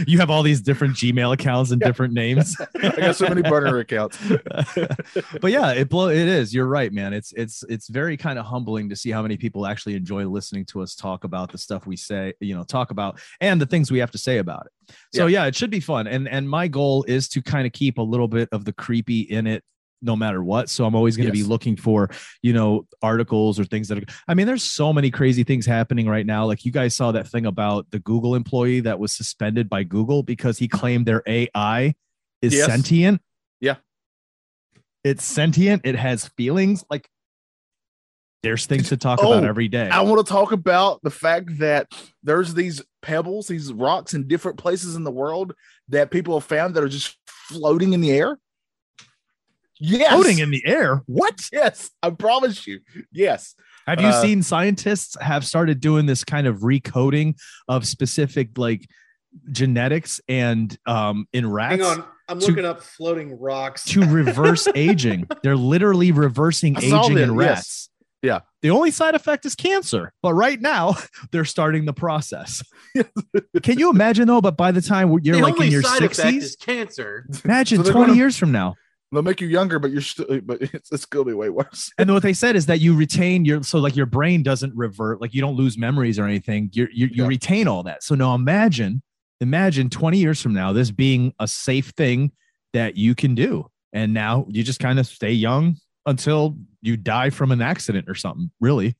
You 0.06 0.18
have 0.18 0.30
all 0.30 0.42
these 0.42 0.62
different 0.62 0.94
Gmail 0.96 1.34
accounts 1.34 1.72
and 1.72 1.80
Yeah. 1.80 1.88
different 1.88 2.14
names. 2.14 2.56
I 2.82 2.88
got 2.96 3.16
so 3.16 3.28
many 3.28 3.42
burner 3.42 3.78
accounts. 3.78 4.18
but 5.40 5.50
yeah, 5.50 5.72
it 5.72 5.88
blow 5.88 6.08
it 6.08 6.16
is. 6.16 6.54
You're 6.54 6.66
right, 6.66 6.92
man. 6.92 7.12
It's 7.12 7.32
it's 7.34 7.62
it's 7.68 7.88
very 7.88 8.16
kind 8.16 8.38
of 8.38 8.46
humbling 8.46 8.88
to 8.88 8.96
see 8.96 9.10
how 9.10 9.20
many 9.22 9.36
people 9.36 9.66
actually 9.66 9.94
enjoy 9.96 10.26
listening 10.26 10.64
to 10.66 10.80
us 10.82 10.94
talk 10.94 11.24
about 11.24 11.52
the 11.52 11.58
stuff 11.58 11.86
we 11.86 11.96
say, 11.96 12.32
you 12.40 12.54
know, 12.56 12.64
talk 12.64 12.90
about 12.90 13.20
and 13.40 13.60
the 13.60 13.66
things 13.66 13.90
we 13.90 13.98
have 13.98 14.10
to 14.12 14.18
say 14.18 14.38
about 14.38 14.66
it. 14.66 14.72
So 15.14 15.26
yeah, 15.26 15.46
it 15.46 15.54
should 15.56 15.70
be 15.70 15.80
fun. 15.80 16.06
And 16.06 16.28
and 16.28 16.48
my 16.48 16.68
goal 16.68 17.04
is 17.08 17.28
to 17.30 17.42
kind 17.42 17.66
of 17.66 17.72
keep 17.72 17.98
a 17.98 18.02
little 18.02 18.28
bit 18.28 18.48
of 18.52 18.64
the 18.64 18.72
creepy 18.72 19.20
in 19.20 19.46
it 19.46 19.62
no 20.02 20.16
matter 20.16 20.42
what. 20.42 20.70
So 20.70 20.86
I'm 20.86 20.94
always 20.94 21.16
going 21.18 21.30
to 21.30 21.36
Yes. 21.36 21.44
be 21.46 21.48
looking 21.50 21.76
for, 21.76 22.08
you 22.42 22.54
know, 22.54 22.86
articles 23.02 23.60
or 23.60 23.64
things 23.64 23.88
that 23.88 23.98
are 23.98 24.02
I 24.26 24.32
mean, 24.34 24.46
there's 24.46 24.62
so 24.64 24.92
many 24.94 25.10
crazy 25.10 25.44
things 25.44 25.66
happening 25.66 26.08
right 26.08 26.24
now. 26.24 26.46
Like 26.46 26.64
you 26.64 26.72
guys 26.72 26.96
saw 26.96 27.12
that 27.12 27.28
thing 27.28 27.44
about 27.44 27.90
the 27.90 27.98
Google 27.98 28.34
employee 28.34 28.80
that 28.80 28.98
was 28.98 29.12
suspended 29.12 29.68
by 29.68 29.82
Google 29.82 30.22
because 30.22 30.58
he 30.58 30.68
claimed 30.68 31.04
their 31.06 31.22
AI 31.26 31.94
is 32.40 32.54
Yes. 32.54 32.66
sentient. 32.66 33.20
Yeah. 33.60 33.76
It's 35.04 35.24
sentient, 35.24 35.82
it 35.84 35.96
has 35.96 36.28
feelings. 36.28 36.84
Like 36.90 37.08
there's 38.42 38.66
things 38.66 38.88
to 38.88 38.96
talk 38.96 39.18
about 39.20 39.44
Oh, 39.44 39.46
every 39.48 39.68
day. 39.68 39.88
I 39.88 40.00
want 40.00 40.24
to 40.26 40.32
talk 40.32 40.52
about 40.52 41.02
the 41.02 41.10
fact 41.10 41.58
that 41.58 41.88
there's 42.22 42.54
these 42.54 42.82
pebbles, 43.02 43.48
these 43.48 43.72
rocks 43.72 44.14
in 44.14 44.26
different 44.28 44.58
places 44.58 44.96
in 44.96 45.04
the 45.04 45.10
world 45.10 45.54
that 45.88 46.10
people 46.10 46.38
have 46.38 46.44
found 46.48 46.74
that 46.74 46.82
are 46.84 46.88
just 46.88 47.16
floating 47.26 47.92
in 47.92 48.00
the 48.00 48.12
air. 48.12 48.38
Yes. 49.78 50.12
Floating 50.12 50.38
in 50.38 50.50
the 50.50 50.62
air. 50.66 51.02
What? 51.06 51.48
Yes, 51.52 51.90
I 52.02 52.10
promise 52.10 52.66
you. 52.66 52.80
Yes. 53.12 53.54
Have 53.86 54.00
you 54.00 54.08
Uh, 54.08 54.22
seen 54.22 54.42
scientists 54.42 55.16
have 55.20 55.44
started 55.44 55.80
doing 55.80 56.06
this 56.06 56.22
kind 56.22 56.46
of 56.46 56.58
recoding 56.58 57.34
of 57.68 57.86
specific 57.86 58.56
like 58.58 58.86
genetics 59.52 60.20
and 60.28 60.76
um 60.86 61.26
in 61.32 61.48
rats 61.48 61.80
Hang 61.80 61.82
on, 62.00 62.04
I'm 62.28 62.40
to- 62.40 62.46
looking 62.46 62.64
up 62.66 62.82
floating 62.82 63.38
rocks. 63.38 63.84
to 63.86 64.00
reverse 64.06 64.68
aging? 64.74 65.26
They're 65.42 65.56
literally 65.56 66.12
reversing 66.12 66.76
I 66.76 66.80
aging 66.80 67.14
that, 67.14 67.28
in 67.30 67.40
yes. 67.40 67.88
Rats. 68.22 68.32
Yeah. 68.32 68.40
The 68.62 68.70
only 68.70 68.90
side 68.90 69.14
effect 69.14 69.46
is 69.46 69.54
cancer, 69.54 70.12
but 70.22 70.34
right 70.34 70.60
now 70.60 70.96
they're 71.32 71.44
starting 71.44 71.84
the 71.84 71.92
process. 71.92 72.62
Can 73.62 73.78
you 73.78 73.90
imagine 73.90 74.26
though? 74.28 74.40
But 74.40 74.56
by 74.56 74.72
the 74.72 74.82
time 74.82 75.08
you're 75.22 75.36
the 75.36 75.42
like 75.42 75.60
in 75.60 75.70
your 75.70 75.82
side 75.82 76.02
effect 76.02 76.12
is 76.12 76.16
sixties, 76.52 76.56
cancer. 76.56 77.26
imagine 77.44 77.84
So 77.84 77.92
20 77.92 78.06
gonna- 78.06 78.18
years 78.18 78.36
from 78.36 78.52
now. 78.52 78.74
They'll 79.12 79.22
make 79.22 79.40
you 79.40 79.48
younger, 79.48 79.80
but 79.80 79.90
you're 79.90 80.02
still, 80.02 80.40
but 80.42 80.62
it's, 80.62 80.92
it's 80.92 81.04
gonna 81.04 81.24
be 81.24 81.32
way 81.32 81.50
worse. 81.50 81.90
And 81.98 82.12
what 82.12 82.22
they 82.22 82.32
said 82.32 82.54
is 82.54 82.66
that 82.66 82.78
you 82.80 82.94
retain 82.94 83.44
your 83.44 83.60
so 83.64 83.80
like 83.80 83.96
your 83.96 84.06
brain 84.06 84.44
doesn't 84.44 84.72
revert, 84.76 85.20
like 85.20 85.34
you 85.34 85.40
don't 85.40 85.56
lose 85.56 85.76
memories 85.76 86.16
or 86.16 86.26
anything. 86.26 86.70
You 86.72 86.86
you 86.92 87.06
you 87.08 87.22
Yeah. 87.24 87.26
retain 87.28 87.66
all 87.66 87.82
that. 87.82 88.04
So 88.04 88.14
now 88.14 88.36
imagine, 88.36 89.02
imagine 89.40 89.90
20 89.90 90.16
years 90.18 90.40
from 90.40 90.54
now, 90.54 90.72
this 90.72 90.92
being 90.92 91.32
a 91.40 91.48
safe 91.48 91.88
thing 91.96 92.30
that 92.72 92.96
you 92.96 93.16
can 93.16 93.34
do. 93.34 93.66
And 93.92 94.14
now 94.14 94.46
you 94.48 94.62
just 94.62 94.78
kind 94.78 95.00
of 95.00 95.08
stay 95.08 95.32
young 95.32 95.74
until 96.06 96.56
you 96.82 96.96
die 96.96 97.30
from 97.30 97.52
an 97.52 97.60
accident 97.62 98.08
or 98.08 98.14
something. 98.14 98.50
Really, 98.60 98.96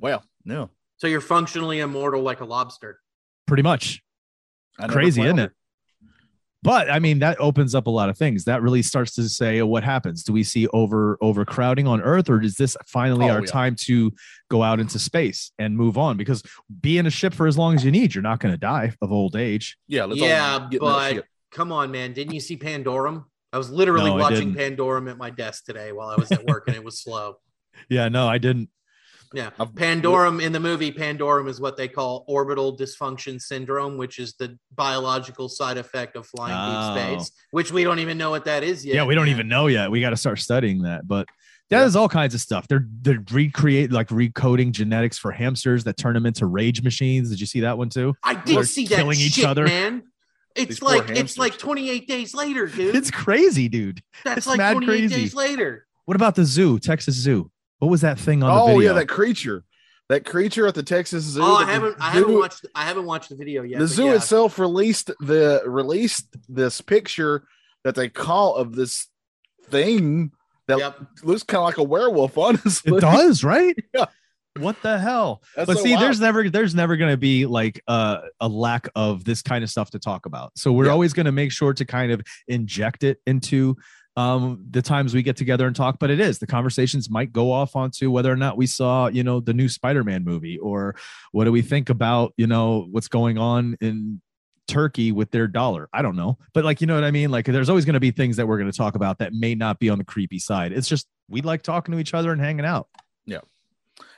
Well, 0.00 0.22
no. 0.44 0.70
So 0.98 1.06
you're 1.06 1.20
functionally 1.20 1.80
immortal 1.80 2.22
like 2.22 2.40
a 2.40 2.44
lobster. 2.44 3.00
pretty 3.46 3.62
much. 3.62 4.02
Crazy, 4.88 5.22
isn't 5.22 5.38
it? 5.38 5.52
But 6.64 6.88
I 6.88 7.00
mean, 7.00 7.18
that 7.18 7.40
opens 7.40 7.74
up 7.74 7.88
a 7.88 7.90
lot 7.90 8.08
of 8.08 8.16
things. 8.16 8.44
That 8.44 8.62
really 8.62 8.82
starts 8.82 9.16
to 9.16 9.28
say 9.28 9.60
oh, 9.60 9.66
what 9.66 9.82
happens. 9.82 10.22
Do 10.22 10.32
we 10.32 10.44
see 10.44 10.68
over 10.68 11.18
overcrowding 11.20 11.88
on 11.88 12.00
Earth, 12.00 12.30
or 12.30 12.40
is 12.40 12.54
this 12.54 12.76
finally 12.86 13.26
Oh, 13.28 13.32
our 13.32 13.40
yeah. 13.40 13.46
time 13.46 13.74
to 13.80 14.12
go 14.48 14.62
out 14.62 14.78
into 14.78 15.00
space 15.00 15.50
and 15.58 15.76
move 15.76 15.98
on? 15.98 16.16
Because 16.16 16.40
be 16.80 16.98
in 16.98 17.06
a 17.06 17.10
ship 17.10 17.34
for 17.34 17.48
as 17.48 17.58
long 17.58 17.74
as 17.74 17.84
you 17.84 17.90
need, 17.90 18.14
you're 18.14 18.22
not 18.22 18.38
going 18.38 18.54
to 18.54 18.58
die 18.58 18.92
of 19.02 19.10
old 19.10 19.34
age. 19.34 19.76
Yeah, 19.88 20.04
let's 20.04 20.20
yeah, 20.20 20.68
get 20.70 20.80
but 20.80 21.24
come 21.50 21.72
on, 21.72 21.90
man. 21.90 22.12
Didn't 22.12 22.32
you 22.32 22.40
see 22.40 22.56
Pandorum? 22.56 23.24
I 23.52 23.58
was 23.58 23.70
literally 23.70 24.10
No, 24.10 24.16
I 24.16 24.20
watching 24.20 24.52
didn't. 24.52 24.78
Pandorum 24.78 25.10
at 25.10 25.18
my 25.18 25.30
desk 25.30 25.64
today 25.64 25.92
while 25.92 26.08
I 26.08 26.16
was 26.16 26.32
at 26.32 26.44
work, 26.44 26.64
and 26.68 26.76
it 26.76 26.84
was 26.84 27.00
slow. 27.00 27.36
Yeah, 27.88 28.08
no, 28.08 28.28
I 28.28 28.36
didn't. 28.38 28.68
Yeah, 29.34 29.48
I've- 29.58 29.72
Pandorum 29.72 30.42
in 30.42 30.52
the 30.52 30.60
movie 30.60 30.92
Pandorum 30.92 31.48
is 31.48 31.58
what 31.58 31.76
they 31.78 31.88
call 31.88 32.22
orbital 32.28 32.76
dysfunction 32.76 33.40
syndrome, 33.40 33.96
which 33.96 34.18
is 34.18 34.34
the 34.34 34.58
biological 34.74 35.48
side 35.48 35.78
effect 35.78 36.14
of 36.16 36.26
flying 36.26 36.54
Oh. 36.54 36.94
deep 36.94 37.18
space, 37.18 37.32
which 37.50 37.72
we 37.72 37.82
don't 37.82 37.98
even 37.98 38.18
know 38.18 38.28
what 38.30 38.44
that 38.44 38.62
is 38.62 38.84
yet. 38.84 38.94
Yeah, 38.96 39.04
we 39.04 39.14
don't 39.14 39.24
man. 39.24 39.34
even 39.34 39.48
know 39.48 39.68
yet. 39.68 39.90
We 39.90 40.00
got 40.02 40.10
to 40.10 40.16
start 40.18 40.38
studying 40.38 40.82
that. 40.82 41.08
But 41.08 41.26
that 41.70 41.80
Yeah. 41.80 41.86
is 41.86 41.96
all 41.96 42.10
kinds 42.10 42.34
of 42.34 42.42
stuff. 42.42 42.68
They're 42.68 42.86
they're 43.00 43.24
recreate 43.32 43.90
like 43.90 44.08
recoding 44.08 44.70
genetics 44.72 45.16
for 45.16 45.32
hamsters 45.32 45.84
that 45.84 45.96
turn 45.96 46.12
them 46.12 46.26
into 46.26 46.44
rage 46.46 46.82
machines. 46.82 47.30
Did 47.30 47.40
you 47.40 47.46
see 47.46 47.60
that 47.60 47.78
one 47.78 47.88
too? 47.88 48.14
I 48.22 48.34
They're 48.34 48.56
did 48.56 48.66
see 48.68 48.86
that 48.88 48.96
killing 48.96 49.18
each 49.18 49.32
shit, 49.34 49.46
other. 49.46 49.64
man. 49.64 50.02
It's 50.54 50.68
These 50.68 50.80
poor 50.80 50.88
like 50.98 51.10
it's 51.10 51.38
like 51.38 51.58
28 51.58 52.06
days 52.08 52.34
later, 52.34 52.66
dude. 52.68 52.94
It's 52.96 53.10
crazy, 53.10 53.68
dude. 53.68 54.02
That's 54.24 54.38
it's 54.38 54.46
like 54.46 54.58
mad 54.58 54.72
28 54.74 54.86
crazy. 54.88 55.14
days 55.14 55.34
later. 55.34 55.86
What 56.04 56.16
about 56.16 56.34
the 56.34 56.44
zoo, 56.44 56.78
Texas 56.78 57.14
Zoo? 57.14 57.50
What 57.78 57.88
was 57.90 58.00
that 58.02 58.18
thing 58.18 58.42
on 58.42 58.54
the 58.54 58.74
Oh 58.74 58.78
yeah, 58.80 58.92
that 58.92 59.08
creature, 59.08 59.64
that 60.08 60.24
creature 60.24 60.66
at 60.66 60.74
the 60.74 60.82
Texas 60.82 61.24
Zoo. 61.24 61.42
Oh, 61.42 61.54
I 61.56 61.64
haven't 61.64 61.96
I 62.00 62.10
haven't 62.10 62.28
zoo- 62.30 62.38
watched 62.40 62.66
I 62.74 62.84
haven't 62.84 63.06
watched 63.06 63.28
the 63.30 63.36
video 63.36 63.62
yet. 63.62 63.78
the 63.80 63.86
zoo 63.88 64.06
yeah. 64.06 64.14
itself 64.16 64.58
released 64.58 65.10
the 65.20 65.62
released 65.66 66.36
this 66.48 66.80
picture 66.80 67.44
that 67.84 67.94
they 67.94 68.08
call 68.08 68.54
of 68.56 68.74
this 68.76 69.08
thing 69.70 70.32
that 70.68 70.78
Yep. 70.78 71.00
looks 71.24 71.42
kind 71.42 71.58
of 71.60 71.64
like 71.64 71.78
a 71.78 71.82
werewolf. 71.82 72.36
Honestly, 72.38 72.96
It 72.96 73.00
does, 73.00 73.42
right? 73.42 73.76
Yeah. 73.94 74.06
What 74.58 74.80
the 74.82 74.98
hell? 74.98 75.42
That's 75.56 75.66
but 75.66 75.76
so 75.78 75.82
see, 75.84 75.92
wild. 75.92 76.02
there's 76.02 76.20
never 76.20 76.50
there's 76.50 76.74
never 76.74 76.96
going 76.96 77.10
to 77.12 77.16
be 77.16 77.46
like 77.46 77.82
uh, 77.88 78.18
a 78.40 78.48
lack 78.48 78.88
of 78.94 79.24
this 79.24 79.42
kind 79.42 79.64
of 79.64 79.70
stuff 79.70 79.90
to 79.92 79.98
talk 79.98 80.26
about. 80.26 80.52
So 80.56 80.72
we're 80.72 80.86
Yeah. 80.86 80.92
always 80.92 81.12
going 81.12 81.26
to 81.26 81.32
make 81.32 81.52
sure 81.52 81.72
to 81.72 81.84
kind 81.84 82.12
of 82.12 82.20
inject 82.48 83.02
it 83.04 83.18
into 83.26 83.76
um 84.18 84.62
the 84.70 84.82
times 84.82 85.14
we 85.14 85.22
get 85.22 85.38
together 85.38 85.66
and 85.66 85.74
talk 85.74 85.96
but 85.98 86.10
it 86.10 86.20
is 86.20 86.38
the 86.38 86.46
conversations 86.46 87.08
might 87.08 87.32
go 87.32 87.50
off 87.50 87.74
onto 87.74 88.10
whether 88.10 88.30
or 88.30 88.36
not 88.36 88.58
we 88.58 88.66
saw 88.66 89.06
you 89.06 89.24
know 89.24 89.40
the 89.40 89.54
new 89.54 89.70
spider-man 89.70 90.22
movie 90.22 90.58
or 90.58 90.94
what 91.30 91.44
do 91.44 91.50
we 91.50 91.62
think 91.62 91.88
about 91.88 92.34
you 92.36 92.46
know 92.46 92.86
what's 92.90 93.08
going 93.08 93.38
on 93.38 93.74
in 93.80 94.20
turkey 94.68 95.12
with 95.12 95.30
their 95.30 95.46
dollar 95.48 95.88
i 95.94 96.02
don't 96.02 96.14
know 96.14 96.36
but 96.52 96.62
like 96.62 96.82
you 96.82 96.86
know 96.86 96.94
what 96.94 97.04
i 97.04 97.10
mean 97.10 97.30
like 97.30 97.46
there's 97.46 97.70
always 97.70 97.86
going 97.86 97.94
to 97.94 98.00
be 98.00 98.10
things 98.10 98.36
that 98.36 98.46
we're 98.46 98.58
going 98.58 98.70
to 98.70 98.76
talk 98.76 98.96
about 98.96 99.16
that 99.16 99.32
may 99.32 99.54
not 99.54 99.78
be 99.78 99.88
on 99.88 99.96
the 99.96 100.04
creepy 100.04 100.38
side 100.38 100.72
it's 100.72 100.88
just 100.88 101.06
we 101.30 101.40
like 101.40 101.62
talking 101.62 101.92
to 101.92 101.98
each 101.98 102.12
other 102.12 102.32
and 102.32 102.40
hanging 102.42 102.66
out 102.66 102.88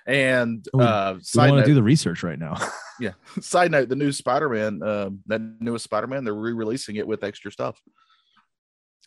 and 0.06 0.66
Oh, 0.74 0.80
uh, 0.80 1.14
we 1.16 1.22
side 1.22 1.50
want 1.50 1.64
to 1.64 1.70
do 1.70 1.74
the 1.74 1.82
research 1.82 2.22
right 2.22 2.38
now 2.38 2.56
yeah. 3.00 3.12
side 3.40 3.70
note, 3.70 3.88
the 3.88 3.96
new 3.96 4.12
Spider-Man, 4.12 4.82
uh, 4.82 5.10
that 5.26 5.40
newest 5.60 5.84
Spider-Man, 5.84 6.24
they're 6.24 6.34
re-releasing 6.34 6.96
it 6.96 7.06
with 7.06 7.24
extra 7.24 7.50
stuff. 7.50 7.80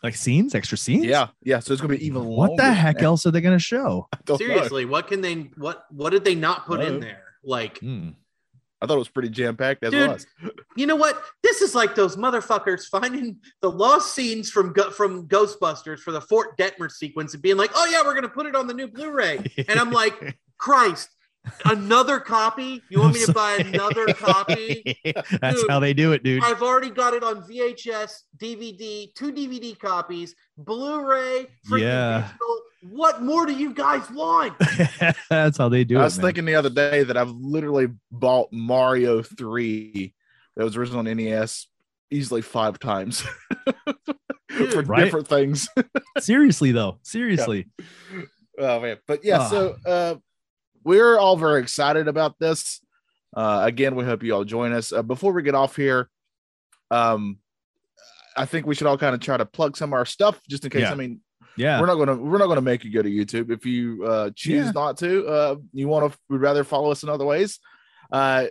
like 0.04 0.16
scenes 0.16 0.54
extra 0.56 0.78
scenes 0.78 1.06
Yeah, 1.06 1.28
yeah. 1.44 1.60
So 1.60 1.74
it's 1.74 1.82
gonna 1.82 1.98
be 1.98 2.06
even 2.06 2.26
what 2.26 2.56
the 2.58 2.72
heck 2.74 2.98
that. 2.98 3.04
else 3.04 3.26
are 3.26 3.32
they 3.32 3.42
going 3.42 3.58
to 3.58 3.64
show 3.64 4.08
I 4.14 4.18
don't 4.26 4.40
know. 4.40 4.46
Seriously, 4.46 4.86
what 4.86 5.08
can 5.08 5.22
they 5.22 5.50
what 5.58 5.86
what 5.92 6.12
did 6.12 6.24
they 6.26 6.36
not 6.36 6.66
put 6.66 6.82
in 6.82 7.00
there? 7.00 7.24
Like, 7.44 7.80
Hmm. 7.80 8.10
I 8.80 8.86
thought 8.86 8.94
it 8.94 9.00
was 9.00 9.10
pretty 9.10 9.30
jam-packed 9.30 9.84
as 9.84 9.90
Dude, 9.92 10.02
it 10.04 10.08
was. 10.08 10.28
you 10.76 10.86
know 10.86 10.96
what? 10.96 11.20
This 11.42 11.64
is 11.64 11.74
like 11.74 11.96
those 11.96 12.16
motherfuckers 12.16 12.86
finding 12.86 13.38
the 13.62 13.72
lost 13.72 14.14
scenes 14.14 14.52
from 14.52 14.72
from 14.96 15.28
Ghostbusters 15.28 15.98
for 16.00 16.12
the 16.12 16.22
Fort 16.22 16.56
Detmer 16.60 16.92
sequence 16.92 17.34
and 17.34 17.42
being 17.42 17.58
like, 17.58 17.72
"Oh 17.74 17.88
yeah, 17.88 18.04
we're 18.06 18.14
gonna 18.14 18.30
put 18.30 18.46
it 18.46 18.56
on 18.56 18.68
the 18.68 18.76
new 18.76 18.88
Blu-ray." 18.88 19.40
And 19.68 19.80
I'm 19.80 19.90
like, 19.90 20.38
Christ, 20.58 21.10
another 21.65 22.20
copy? 22.20 22.84
You 22.89 23.00
want 23.00 23.13
me 23.15 23.26
to 23.26 23.34
buy 23.43 23.54
another 23.58 24.13
copy? 24.13 25.00
that's 25.41 25.62
Dude, 25.62 25.70
how 25.70 25.80
they 25.80 25.93
do 25.93 26.12
it 26.13 26.24
dude 26.24 26.43
I've 26.43 26.62
already 26.62 26.89
got 26.89 27.13
it 27.13 27.24
on 27.24 27.41
VHS, 27.48 28.22
DVD, 28.38 29.13
two 29.15 29.32
DVD 29.32 29.78
copies, 29.78 30.36
Blu-ray, 30.58 31.48
freaking 31.70 31.82
Yeah. 31.82 32.22
digital. 32.28 32.62
What 32.89 33.22
more 33.24 33.46
do 33.46 33.54
you 33.54 33.74
guys 33.74 34.10
want? 34.12 34.54
that's 35.30 35.58
how 35.58 35.67
they 35.70 35.84
do 35.84 35.96
I 35.98 36.00
it 36.00 36.02
I 36.02 36.06
was 36.06 36.17
man. 36.17 36.26
thinking 36.28 36.46
the 36.46 36.56
other 36.56 36.70
day 36.70 37.04
that 37.04 37.17
I've 37.17 37.32
literally 37.32 37.88
bought 38.12 38.50
Mario 38.54 39.22
3 39.24 40.13
that 40.56 40.63
was 40.63 40.78
original 40.78 41.00
on 41.00 41.06
NES 41.06 41.67
easily 42.12 42.41
five 42.41 42.80
times 42.80 43.24
for 44.72 44.82
Right? 44.84 45.04
different 45.04 45.28
things. 45.28 45.67
seriously 46.20 46.72
though 46.72 47.00
seriously 47.04 47.67
Oh 48.60 48.80
man, 48.80 48.98
but 49.08 49.24
yeah, 49.26 49.39
Ah. 49.39 49.48
so 49.50 49.76
uh, 49.86 50.15
we're 50.88 51.17
all 51.17 51.36
very 51.36 51.62
excited 51.62 52.08
about 52.08 52.39
this. 52.39 52.82
Uh, 53.36 53.62
again, 53.63 53.95
we 53.95 54.06
hope 54.06 54.23
you 54.23 54.34
all 54.34 54.45
join 54.45 54.71
us. 54.71 54.93
Uh, 54.93 55.04
before 55.04 55.34
we 55.34 55.43
get 55.43 55.54
off 55.54 55.76
here, 55.76 56.10
um, 56.91 57.38
I 58.38 58.45
think 58.45 58.65
we 58.65 58.73
should 58.73 58.88
all 58.88 58.97
kind 58.97 59.13
of 59.13 59.19
try 59.19 59.36
to 59.36 59.45
plug 59.45 59.76
some 59.76 59.89
of 59.89 59.93
our 59.93 60.06
stuff 60.06 60.39
just 60.50 60.63
in 60.63 60.71
case. 60.71 60.82
Yeah. 60.84 60.91
I 60.91 60.95
mean, 60.95 61.19
yeah 61.58 61.80
we're 61.82 61.88
not 61.88 61.95
gonna 61.95 62.15
we're 62.15 62.38
not 62.38 62.47
gonna 62.47 62.62
make 62.62 62.84
you 62.86 62.91
go 62.93 63.02
to 63.02 63.10
YouTube 63.10 63.52
if 63.52 63.65
you 63.65 64.06
uh, 64.06 64.30
choose 64.36 64.65
Yeah. 64.67 64.71
not 64.71 64.97
to. 65.00 65.26
Uh, 65.28 65.56
you 65.73 65.88
want 65.88 66.12
to 66.12 66.17
We'd 66.30 66.39
rather 66.41 66.63
follow 66.63 66.89
us 66.91 67.04
in 67.04 67.10
other 67.10 67.26
ways. 67.26 67.60
Uh, 68.12 68.45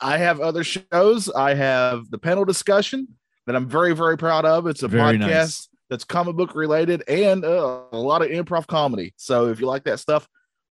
I 0.00 0.18
have 0.18 0.40
other 0.40 0.64
shows. 0.64 1.30
I 1.30 1.54
have 1.54 2.10
the 2.10 2.18
panel 2.18 2.44
discussion 2.44 3.08
that 3.46 3.54
I'm 3.54 3.68
very 3.68 3.94
very 3.94 4.18
proud 4.18 4.44
of. 4.44 4.66
It's 4.66 4.82
a 4.82 4.88
Very 4.88 5.18
podcast 5.18 5.20
nice. 5.20 5.68
that's 5.88 6.04
comic 6.04 6.34
book 6.34 6.54
related 6.56 7.04
and 7.08 7.44
uh, 7.44 7.82
a 7.92 7.98
lot 7.98 8.22
of 8.22 8.28
improv 8.30 8.66
comedy. 8.66 9.14
So 9.16 9.46
if 9.50 9.60
you 9.60 9.66
like 9.66 9.84
that 9.84 10.00
stuff, 10.00 10.26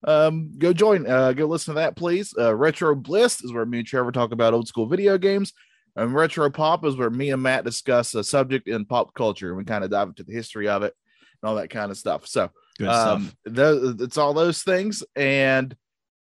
um, 0.07 0.53
go 0.59 0.73
join. 0.73 1.09
Uh, 1.09 1.33
go 1.33 1.47
listen 1.47 1.75
to 1.75 1.81
that, 1.81 1.97
please. 1.97 2.35
Uh, 2.39 2.55
Retro 2.55 2.95
Bliss 2.95 3.43
is 3.43 3.53
where 3.53 3.67
me 3.67 3.79
and 3.79 3.87
Trevor 3.87 4.13
talk 4.13 4.33
about 4.33 4.55
old 4.55 4.69
school 4.69 4.87
video 4.87 5.19
games. 5.19 5.53
And 5.97 6.15
Retro 6.15 6.51
Pop 6.51 6.85
is 6.85 6.97
where 6.97 7.11
me 7.11 7.31
and 7.31 7.43
Matt 7.43 7.65
discuss 7.65 8.15
a 8.15 8.25
subject 8.25 8.69
in 8.69 8.85
pop 8.85 9.15
culture. 9.15 9.55
We 9.55 9.65
kind 9.65 9.85
of 9.85 9.91
dive 9.91 10.09
into 10.09 10.25
the 10.25 10.33
history 10.33 10.69
of 10.69 10.83
it 10.83 10.95
and 11.43 11.49
all 11.49 11.57
that 11.57 11.71
kind 11.71 11.91
of 11.91 11.97
stuff. 11.97 12.27
So 12.27 12.51
good 12.79 12.89
um, 12.89 13.31
tho- 13.45 13.95
it's 14.01 14.19
all 14.19 14.35
those 14.35 14.63
things. 14.63 15.05
And 15.15 15.75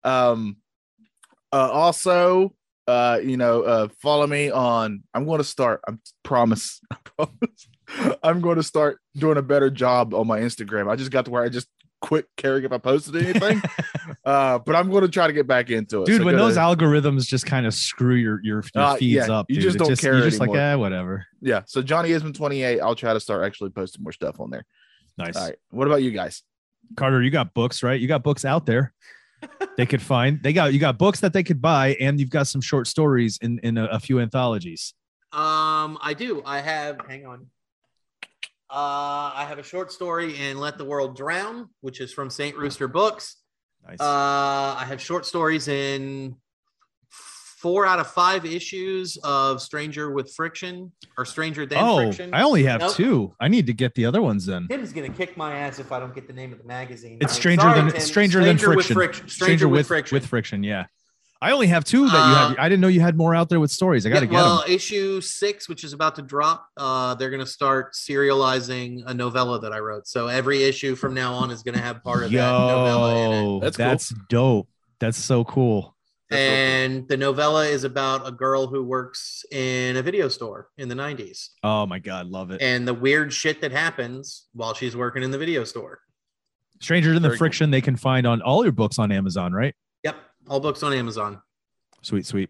um, 0.03 0.57
uh, 1.51 1.69
also, 1.71 2.53
uh, 2.87 3.19
you 3.23 3.37
know, 3.37 3.63
uh, 3.63 3.87
follow 4.01 4.27
me 4.27 4.51
on. 4.51 5.03
I'm 5.13 5.25
going 5.25 5.39
to 5.39 5.43
start. 5.43 5.81
I 5.87 5.93
promise. 6.23 6.79
I 6.91 6.97
promise. 7.03 7.67
I'm 8.21 8.41
going 8.41 8.57
to 8.57 8.63
start 8.63 8.99
doing 9.15 9.37
a 9.37 9.41
better 9.41 9.69
job 9.69 10.13
on 10.13 10.27
my 10.27 10.39
Instagram. 10.39 10.89
I 10.89 10.95
just 10.95 11.11
got 11.11 11.25
to 11.25 11.31
where 11.31 11.43
I 11.43 11.49
just 11.49 11.67
quit 12.01 12.27
caring 12.37 12.63
if 12.63 12.71
I 12.71 12.77
posted 12.77 13.15
anything. 13.15 13.61
uh, 14.25 14.59
but 14.59 14.75
I'm 14.75 14.89
going 14.89 15.01
to 15.03 15.07
try 15.09 15.27
to 15.27 15.33
get 15.33 15.47
back 15.47 15.69
into 15.69 16.03
it. 16.03 16.05
dude 16.05 16.19
So 16.21 16.25
when 16.25 16.35
those 16.35 16.55
to- 16.55 16.59
algorithms 16.61 17.25
just 17.27 17.45
kind 17.45 17.65
of 17.65 17.73
screw 17.73 18.15
your 18.15 18.39
your, 18.43 18.63
your 18.75 18.83
Uh, 18.83 18.95
feeds 18.95 19.27
yeah, 19.27 19.33
up 19.33 19.45
you 19.49 19.55
dude. 19.55 19.63
just 19.63 19.77
don't 19.77 19.99
care 19.99 20.13
you're 20.15 20.23
just 20.29 20.39
like 20.39 20.49
anymore. 20.49 20.63
eh, 20.65 20.75
whatever 20.75 21.25
yeah. 21.41 21.61
So 21.65 21.81
Johnny 21.81 22.09
Isman 22.09 22.33
28. 22.35 22.79
I'll 22.81 22.95
try 22.95 23.13
to 23.13 23.19
start 23.19 23.45
actually 23.45 23.71
posting 23.71 24.03
more 24.03 24.11
stuff 24.13 24.39
on 24.39 24.49
there. 24.49 24.63
nice 25.17 25.35
All 25.35 25.45
right. 25.45 25.55
What 25.71 25.87
about 25.87 26.03
you 26.03 26.11
guys? 26.11 26.43
carter 26.95 27.21
you 27.21 27.29
got 27.29 27.53
books 27.53 27.83
right 27.83 27.99
you 27.99 28.07
got 28.07 28.23
books 28.23 28.45
out 28.45 28.65
there 28.65 28.93
they 29.75 29.85
could 29.85 30.01
find 30.01 30.41
they 30.41 30.53
got 30.53 30.71
you 30.71 30.79
got 30.79 30.97
books 30.97 31.19
that 31.19 31.33
they 31.33 31.43
could 31.43 31.61
buy 31.61 31.95
and 31.99 32.17
you've 32.17 32.29
got 32.29 32.47
some 32.47 32.61
short 32.61 32.87
stories 32.87 33.37
in 33.41 33.59
in 33.59 33.77
a, 33.77 33.85
a 33.87 33.99
few 33.99 34.19
anthologies 34.21 34.93
Um, 35.33 35.97
I 36.01 36.13
do. 36.17 36.41
I 36.45 36.59
have. 36.61 37.01
Hang 37.07 37.25
on. 37.25 37.47
Uh, 38.69 39.31
I 39.35 39.45
have 39.47 39.59
a 39.59 39.63
short 39.63 39.91
story 39.91 40.35
in 40.37 40.57
"Let 40.57 40.77
the 40.77 40.85
World 40.85 41.15
Drown," 41.15 41.69
which 41.81 42.01
is 42.01 42.11
from 42.13 42.29
Saint 42.29 42.57
Rooster 42.57 42.87
Books. 42.87 43.37
nice 43.87 43.99
Uh, 44.01 44.75
I 44.77 44.83
have 44.87 45.01
short 45.01 45.25
stories 45.25 45.67
in 45.69 46.35
four 47.09 47.85
out 47.87 47.99
of 47.99 48.07
five 48.07 48.45
issues 48.45 49.17
of 49.23 49.61
Stranger 49.61 50.11
with 50.11 50.31
Friction 50.35 50.91
or 51.17 51.25
Stranger 51.25 51.65
Than 51.65 51.79
oh 51.81 51.97
Friction. 51.97 52.31
i 52.33 52.43
only 52.43 52.63
have 52.63 52.81
Nope. 52.81 52.93
two 52.93 53.33
i 53.39 53.47
need 53.47 53.65
to 53.65 53.73
get 53.73 53.95
the 53.95 54.05
other 54.05 54.21
ones 54.21 54.45
then 54.45 54.67
Tim's 54.67 54.93
gonna 54.93 55.09
kick 55.09 55.35
my 55.37 55.55
ass 55.55 55.79
if 55.79 55.91
I 55.91 55.99
don't 55.99 56.13
get 56.13 56.27
the 56.27 56.33
name 56.33 56.51
of 56.53 56.59
the 56.59 56.65
magazine. 56.65 57.17
It's 57.19 57.33
stranger 57.33 57.61
Sorry, 57.63 57.81
than 57.81 57.91
Tim. 57.91 57.99
stranger, 58.01 58.43
than 58.43 58.57
with 58.57 58.61
friction. 58.65 58.93
friction. 58.95 59.29
Stranger, 59.29 59.67
with, 59.67 59.87
friction. 59.87 60.15
with 60.15 60.27
friction. 60.27 60.63
Yeah, 60.63 60.85
I 61.41 61.51
only 61.51 61.67
have 61.67 61.83
two 61.83 62.05
that 62.07 62.13
you 62.13 62.17
Uh, 62.35 62.47
have. 62.49 62.57
I 62.59 62.67
didn't 62.67 62.81
know 62.81 62.87
you 62.87 63.01
had 63.01 63.15
more 63.15 63.35
out 63.35 63.49
there 63.49 63.59
with 63.59 63.71
stories. 63.71 64.05
I 64.05 64.09
got 64.09 64.19
to 64.21 64.25
Yeah, 64.25 64.31
get 64.31 64.35
well, 64.37 64.61
them. 64.63 64.71
issue 64.71 65.21
six, 65.21 65.69
which 65.69 65.83
is 65.83 65.93
about 65.93 66.15
to 66.15 66.21
drop, 66.23 66.67
uh, 66.77 67.13
they're 67.15 67.29
going 67.29 67.43
to 67.43 67.49
start 67.51 67.93
serializing 67.93 69.03
a 69.05 69.13
novella 69.13 69.59
that 69.61 69.71
I 69.73 69.79
wrote. 69.79 70.07
So 70.07 70.27
every 70.27 70.63
issue 70.63 70.95
from 70.95 71.13
now 71.13 71.33
on 71.33 71.51
is 71.51 71.63
going 71.63 71.75
to 71.75 71.81
have 71.81 72.03
part 72.03 72.23
of 72.23 72.31
that 72.31 72.37
novella 72.37 73.15
in 73.17 73.31
it. 73.31 73.41
Yo, 73.43 73.59
That's 73.59 73.77
that's, 73.77 74.11
cool. 74.11 74.21
dope. 74.29 74.67
That's 74.99 75.17
so 75.17 75.43
cool. 75.43 75.95
That's 76.29 76.41
so 76.41 76.47
cool. 76.49 76.53
And 76.55 77.07
the 77.07 77.15
novella 77.17 77.65
is 77.67 77.83
about 77.83 78.27
a 78.27 78.31
girl 78.31 78.67
who 78.67 78.83
works 78.83 79.45
in 79.51 79.95
a 79.95 80.01
video 80.01 80.27
store 80.27 80.67
in 80.77 80.89
the 80.89 80.95
90s 80.95 81.49
Oh 81.63 81.85
my 81.85 81.99
god, 81.99 82.27
love 82.27 82.51
it. 82.51 82.61
and 82.61 82.85
the 82.87 82.93
weird 82.93 83.31
shit 83.31 83.61
that 83.61 83.71
happens 83.71 84.47
while 84.53 84.73
she's 84.73 84.93
working 84.97 85.23
in 85.23 85.31
the 85.31 85.37
video 85.37 85.63
store. 85.63 85.99
Stranger 86.81 87.13
than 87.13 87.21
the 87.21 87.29
Very 87.29 87.37
cool. 87.37 87.45
friction. 87.45 87.71
They 87.71 87.79
can 87.81 87.95
find 87.95 88.27
on 88.27 88.41
all 88.41 88.63
your 88.63 88.71
books 88.73 88.99
on 88.99 89.11
Amazon, 89.11 89.53
right? 89.53 89.73
Yep. 90.03 90.15
All 90.49 90.59
books 90.59 90.83
on 90.83 90.93
Amazon. 90.93 91.41
Sweet, 92.03 92.25
sweet. 92.25 92.49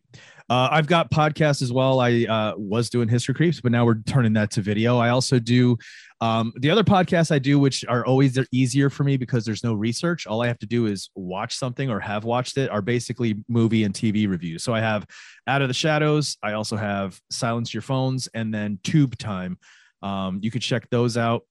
Uh, 0.49 0.69
I've 0.71 0.87
got 0.87 1.11
podcasts 1.11 1.61
as 1.61 1.73
well. 1.73 1.99
I 1.99 2.25
uh, 2.25 2.53
was 2.57 2.89
doing 2.89 3.09
History 3.09 3.33
Creeps, 3.33 3.59
but 3.59 3.71
now 3.71 3.85
we're 3.85 4.01
turning 4.03 4.33
that 4.33 4.51
to 4.51 4.61
video. 4.61 4.97
I 4.97 5.09
also 5.09 5.39
do 5.39 5.77
um, 6.21 6.53
the 6.57 6.69
other 6.69 6.83
podcasts 6.83 7.31
I 7.31 7.39
do, 7.39 7.59
which 7.59 7.83
are 7.85 8.05
always 8.05 8.33
they're 8.33 8.47
easier 8.51 8.89
for 8.89 9.03
me 9.03 9.17
because 9.17 9.45
there's 9.45 9.63
no 9.63 9.73
research. 9.73 10.25
All 10.27 10.41
I 10.41 10.47
have 10.47 10.59
to 10.59 10.65
do 10.65 10.85
is 10.85 11.09
watch 11.15 11.55
something 11.55 11.89
or 11.89 11.99
have 11.99 12.23
watched 12.23 12.57
it. 12.57 12.69
Are 12.69 12.81
basically 12.81 13.43
movie 13.49 13.83
and 13.83 13.93
TV 13.93 14.29
reviews. 14.29 14.63
So 14.63 14.73
I 14.73 14.79
have 14.79 15.05
Out 15.47 15.61
of 15.61 15.67
the 15.67 15.73
Shadows. 15.73 16.37
I 16.43 16.53
also 16.53 16.77
have 16.77 17.19
Silence 17.29 17.73
Your 17.73 17.81
Phones, 17.81 18.27
and 18.33 18.53
then 18.53 18.79
Tube 18.83 19.17
Time. 19.17 19.57
Um, 20.01 20.39
you 20.41 20.51
could 20.51 20.61
check 20.61 20.89
those 20.89 21.17
out. 21.17 21.43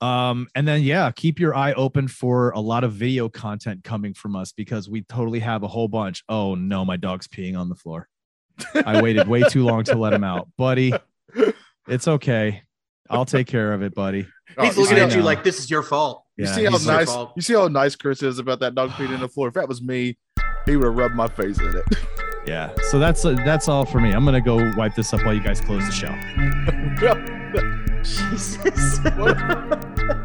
Um, 0.00 0.46
and 0.54 0.66
then 0.68 0.82
yeah, 0.82 1.10
keep 1.10 1.40
your 1.40 1.54
eye 1.56 1.72
open 1.72 2.06
for 2.08 2.50
a 2.50 2.60
lot 2.60 2.84
of 2.84 2.92
video 2.92 3.28
content 3.28 3.82
coming 3.82 4.14
from 4.14 4.36
us 4.36 4.52
because 4.52 4.88
we 4.88 5.02
totally 5.02 5.40
have 5.40 5.62
a 5.64 5.68
whole 5.68 5.88
bunch. 5.88 6.22
Oh 6.28 6.54
no, 6.54 6.84
my 6.84 6.96
dog's 6.96 7.26
peeing 7.26 7.58
on 7.58 7.68
the 7.68 7.74
floor. 7.74 8.08
I 8.86 9.00
waited 9.02 9.26
way 9.28 9.42
too 9.42 9.64
long 9.64 9.84
to 9.84 9.96
let 9.96 10.12
him 10.12 10.24
out, 10.24 10.48
buddy. 10.56 10.92
It's 11.88 12.06
okay. 12.08 12.62
I'll 13.10 13.24
take 13.24 13.46
care 13.46 13.72
of 13.72 13.82
it, 13.82 13.94
buddy. 13.94 14.26
Oh, 14.56 14.64
He's 14.64 14.76
you 14.76 14.82
looking 14.82 14.96
see- 14.98 15.02
at 15.04 15.14
you 15.16 15.22
like 15.22 15.42
this 15.44 15.58
is 15.58 15.70
your 15.70 15.82
fault. 15.82 16.24
You 16.36 16.44
Yeah, 16.44 16.52
see 16.54 16.64
how 16.64 16.76
nice 16.78 17.16
you 17.36 17.42
see 17.42 17.54
how 17.54 17.66
nice 17.68 17.96
Chris 17.96 18.22
is 18.22 18.38
about 18.38 18.60
that 18.60 18.74
dog 18.74 18.90
peeing 18.90 19.12
in 19.14 19.20
the 19.20 19.28
floor. 19.28 19.48
If 19.48 19.54
that 19.54 19.68
was 19.68 19.82
me, 19.82 20.16
he 20.66 20.76
would 20.76 20.84
have 20.86 20.94
rubbed 20.96 21.14
my 21.14 21.26
face 21.28 21.58
in 21.58 21.76
it. 21.76 21.84
Yeah. 22.46 22.72
So 22.90 22.98
that's 22.98 23.24
that's 23.24 23.68
all 23.68 23.84
for 23.84 24.00
me. 24.00 24.12
I'm 24.12 24.24
gonna 24.24 24.40
go 24.40 24.72
wipe 24.74 24.94
this 24.94 25.12
up 25.12 25.22
while 25.22 25.34
you 25.34 25.42
guys 25.42 25.60
close 25.60 25.84
the 25.84 25.92
show. 25.92 26.14
Jesus. 28.02 28.98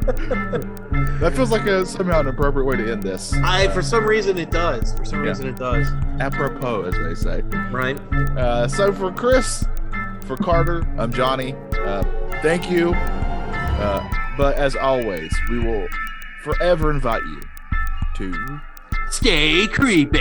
That 0.05 1.33
feels 1.35 1.51
like 1.51 1.65
a 1.65 1.85
somehow 1.85 2.19
an 2.19 2.27
appropriate 2.27 2.65
way 2.65 2.75
to 2.77 2.91
end 2.91 3.03
this. 3.03 3.33
I 3.43 3.67
for 3.69 3.81
some 3.81 4.05
reason 4.05 4.37
it 4.37 4.51
does. 4.51 4.93
For 4.93 5.05
some 5.05 5.23
Yeah. 5.23 5.29
reason 5.29 5.47
it 5.47 5.55
does. 5.55 5.87
Apropos, 6.19 6.83
as 6.83 6.95
they 6.95 7.15
say. 7.15 7.41
Right? 7.71 7.99
Uh, 8.37 8.67
so 8.67 8.91
for 8.93 9.11
Chris, 9.11 9.65
for 10.25 10.37
Carter, 10.37 10.83
I'm 10.97 11.11
Johnny. 11.13 11.55
Uh, 11.85 12.03
thank 12.41 12.69
you. 12.69 12.93
Uh, 12.93 14.07
but 14.37 14.55
as 14.57 14.75
always, 14.75 15.33
we 15.49 15.59
will 15.59 15.87
forever 16.43 16.91
invite 16.91 17.23
you 17.23 17.41
to 18.17 18.59
Stay 19.09 19.67
creepy. 19.67 20.19